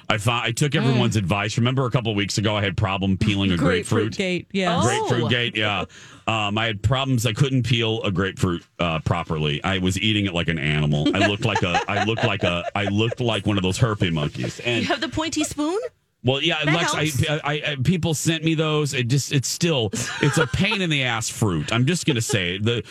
[0.09, 1.57] I found I took everyone's advice.
[1.57, 4.15] Remember a couple of weeks ago, I had problem peeling a grapefruit.
[4.15, 4.79] gate, yeah.
[4.79, 4.81] Oh.
[4.83, 5.85] Grapefruit gate, yeah.
[6.27, 7.25] Um, I had problems.
[7.25, 9.63] I couldn't peel a grapefruit uh, properly.
[9.63, 11.13] I was eating it like an animal.
[11.15, 11.81] I looked like a.
[11.89, 12.63] I looked like a.
[12.75, 14.59] I looked like one of those herpy monkeys.
[14.61, 15.79] And You have the pointy spoon.
[16.23, 16.93] Well, yeah, That Lex,
[17.29, 17.39] I.
[17.43, 18.93] I, I, people sent me those.
[18.93, 19.89] It just, it's still,
[20.21, 21.73] it's a pain in the ass fruit.
[21.73, 22.83] I'm just gonna say the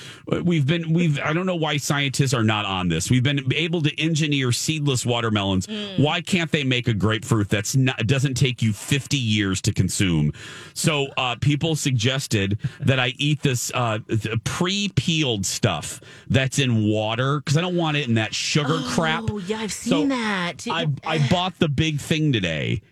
[0.42, 1.18] we've been, we've.
[1.18, 3.10] I don't know why scientists are not on this.
[3.10, 5.66] We've been able to engineer seedless watermelons.
[5.96, 10.32] Why can't they make a grapefruit that's not doesn't take you 50 years to consume?
[10.74, 13.98] So uh, people suggested that I eat this uh,
[14.44, 19.24] pre-peeled stuff that's in water because I don't want it in that sugar crap.
[19.28, 20.66] Oh yeah, I've So seen that.
[20.70, 22.82] I, I bought the big thing today,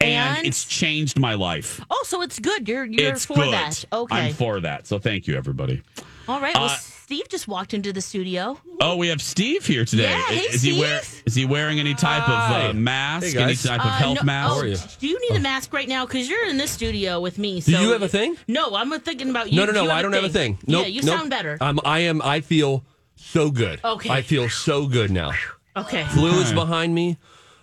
[0.00, 0.46] and, And?
[0.46, 1.80] it's changed my life.
[1.90, 2.68] oh, so it's good.
[2.68, 3.52] You're you're it's for good.
[3.52, 3.84] that.
[3.92, 4.16] Okay.
[4.28, 4.86] I'm for that.
[4.86, 5.82] So thank you, everybody.
[6.28, 6.54] All right.
[6.54, 8.58] Well, Uh, Steve just walked into the studio.
[8.80, 10.10] Oh, we have Steve here today.
[10.10, 11.22] Yeah, hey, is he wear, Steve.
[11.24, 13.26] is he wearing any type of uh, mask?
[13.28, 13.62] Hey, any guys.
[13.62, 14.52] type of Uh, health no- mask?
[14.52, 14.76] oh, are you?
[14.98, 16.04] Do you need a mask right now?
[16.04, 17.60] Because you're in this studio with me.
[17.60, 18.36] Do So you have a thing?
[18.48, 19.56] No, I'm thinking about you.
[19.60, 19.84] No, no, Do no.
[19.84, 20.58] you I don't have a thing.
[20.66, 21.16] yeah, Nope, you nope.
[21.16, 21.58] sound better.
[21.60, 22.20] Um, I am.
[22.22, 22.84] I feel
[23.14, 23.78] so good.
[23.84, 24.10] Okay.
[24.10, 25.30] I feel so good now.
[25.76, 26.04] okay.
[26.06, 27.18] Flu is behind me.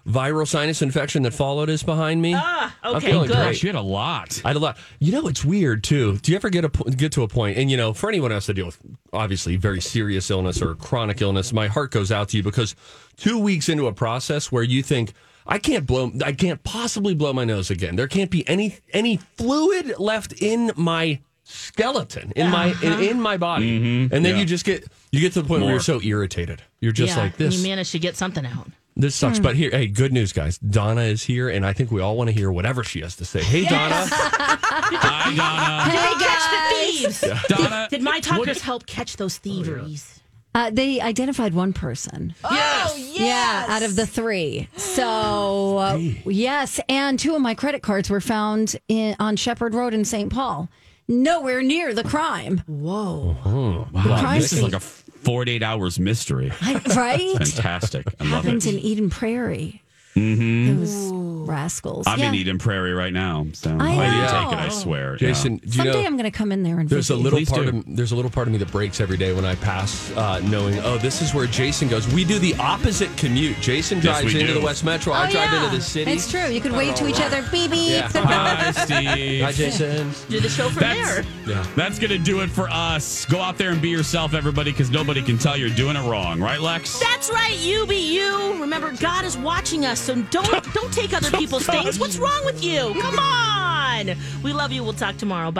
[0.07, 2.33] Viral sinus infection that followed is behind me.
[2.35, 3.27] Ah, okay, good.
[3.27, 3.29] great.
[3.29, 4.41] Gosh, you had a lot.
[4.43, 4.77] I had a lot.
[4.99, 6.17] You know, it's weird too.
[6.17, 8.47] Do you ever get a get to a point, and you know, for anyone else
[8.47, 8.77] to deal with
[9.13, 12.75] obviously very serious illness or chronic illness, my heart goes out to you because
[13.15, 15.13] two weeks into a process where you think
[15.47, 16.11] I can't blow.
[16.23, 17.95] I can't possibly blow my nose again.
[17.95, 23.37] There can't be any any fluid left in my skeleton in my in, in my
[23.37, 23.79] body.
[23.79, 24.41] Mhm, And then yeah.
[24.41, 26.61] you just get you get to the point where you're so irritated.
[26.81, 27.57] You're just Yeah, like and this.
[27.61, 28.67] You manage to get something out.
[28.95, 29.37] This sucks.
[29.37, 29.43] Hmm.
[29.43, 30.57] But here, hey, good news, guys.
[30.59, 33.25] Donna is here, and I think we all want to hear whatever she has to
[33.25, 33.41] say.
[33.43, 34.05] Hey, Donna.
[34.07, 35.91] Hi, Donna.
[35.91, 37.23] Did they catch the thieves?
[37.49, 37.57] Yeah.
[37.57, 40.19] Donna, Did my talkers what- help catch those thieveries?
[40.55, 42.35] Uh, they identified one person.
[42.43, 43.17] Yes.
[43.19, 44.67] Yeah, out of the three.
[44.77, 49.95] So, uh, yes, and two of my credit cards were found in, on Shepherd Road
[49.95, 50.31] in St.
[50.31, 50.69] Paul.
[51.07, 52.59] Nowhere near the crime.
[52.67, 53.35] Whoa.
[53.43, 54.19] Oh, The wow.
[54.19, 54.69] crime This is scene.
[54.71, 56.51] like a 48 hours mystery.
[56.95, 57.37] right?
[57.37, 58.07] Fantastic.
[58.19, 58.73] I love Happened it.
[58.73, 59.82] in Eden Prairie.
[60.15, 60.79] Mm-hmm.
[60.79, 62.05] Those rascals.
[62.07, 62.29] I'm yeah.
[62.29, 64.27] in Eden Prairie right now, so I I, didn't know.
[64.49, 64.59] take it.
[64.65, 65.15] I swear.
[65.17, 65.59] Jason, Yeah.
[65.59, 66.07] do you Someday know?
[66.07, 67.23] I'm going to come in there and There's a visit.
[67.23, 67.77] little Please part do.
[67.79, 70.39] of there's a little part of me that breaks every day when I pass, uh,
[70.45, 72.07] knowing oh this is where Jason goes.
[72.13, 73.59] We do the opposite commute.
[73.59, 74.59] Jason Yes, drives we into do.
[74.59, 75.11] the West Metro.
[75.13, 75.65] Oh, I drive yeah.
[75.65, 76.11] into the city.
[76.11, 76.47] It's true.
[76.47, 77.41] You could wave to each other.
[77.51, 77.89] Beep, beep.
[77.89, 78.09] Yeah.
[78.13, 79.43] Hi, Steve.
[79.43, 80.11] Hi, Jason.
[80.29, 81.25] Do the show from That's- there.
[81.55, 81.65] Yeah.
[81.75, 83.25] That's going to do it for us.
[83.25, 86.39] Go out there and be yourself, everybody, because nobody can tell you're doing it wrong.
[86.39, 86.99] Right, Lex?
[86.99, 88.53] That's right, you be you.
[88.61, 91.97] Remember, God is watching us, so don't don't take other people's things.
[91.97, 92.93] What's wrong with you?
[93.01, 94.11] Come on.
[94.43, 94.83] We love you.
[94.83, 95.47] We'll talk tomorrow.
[95.47, 95.51] Bye.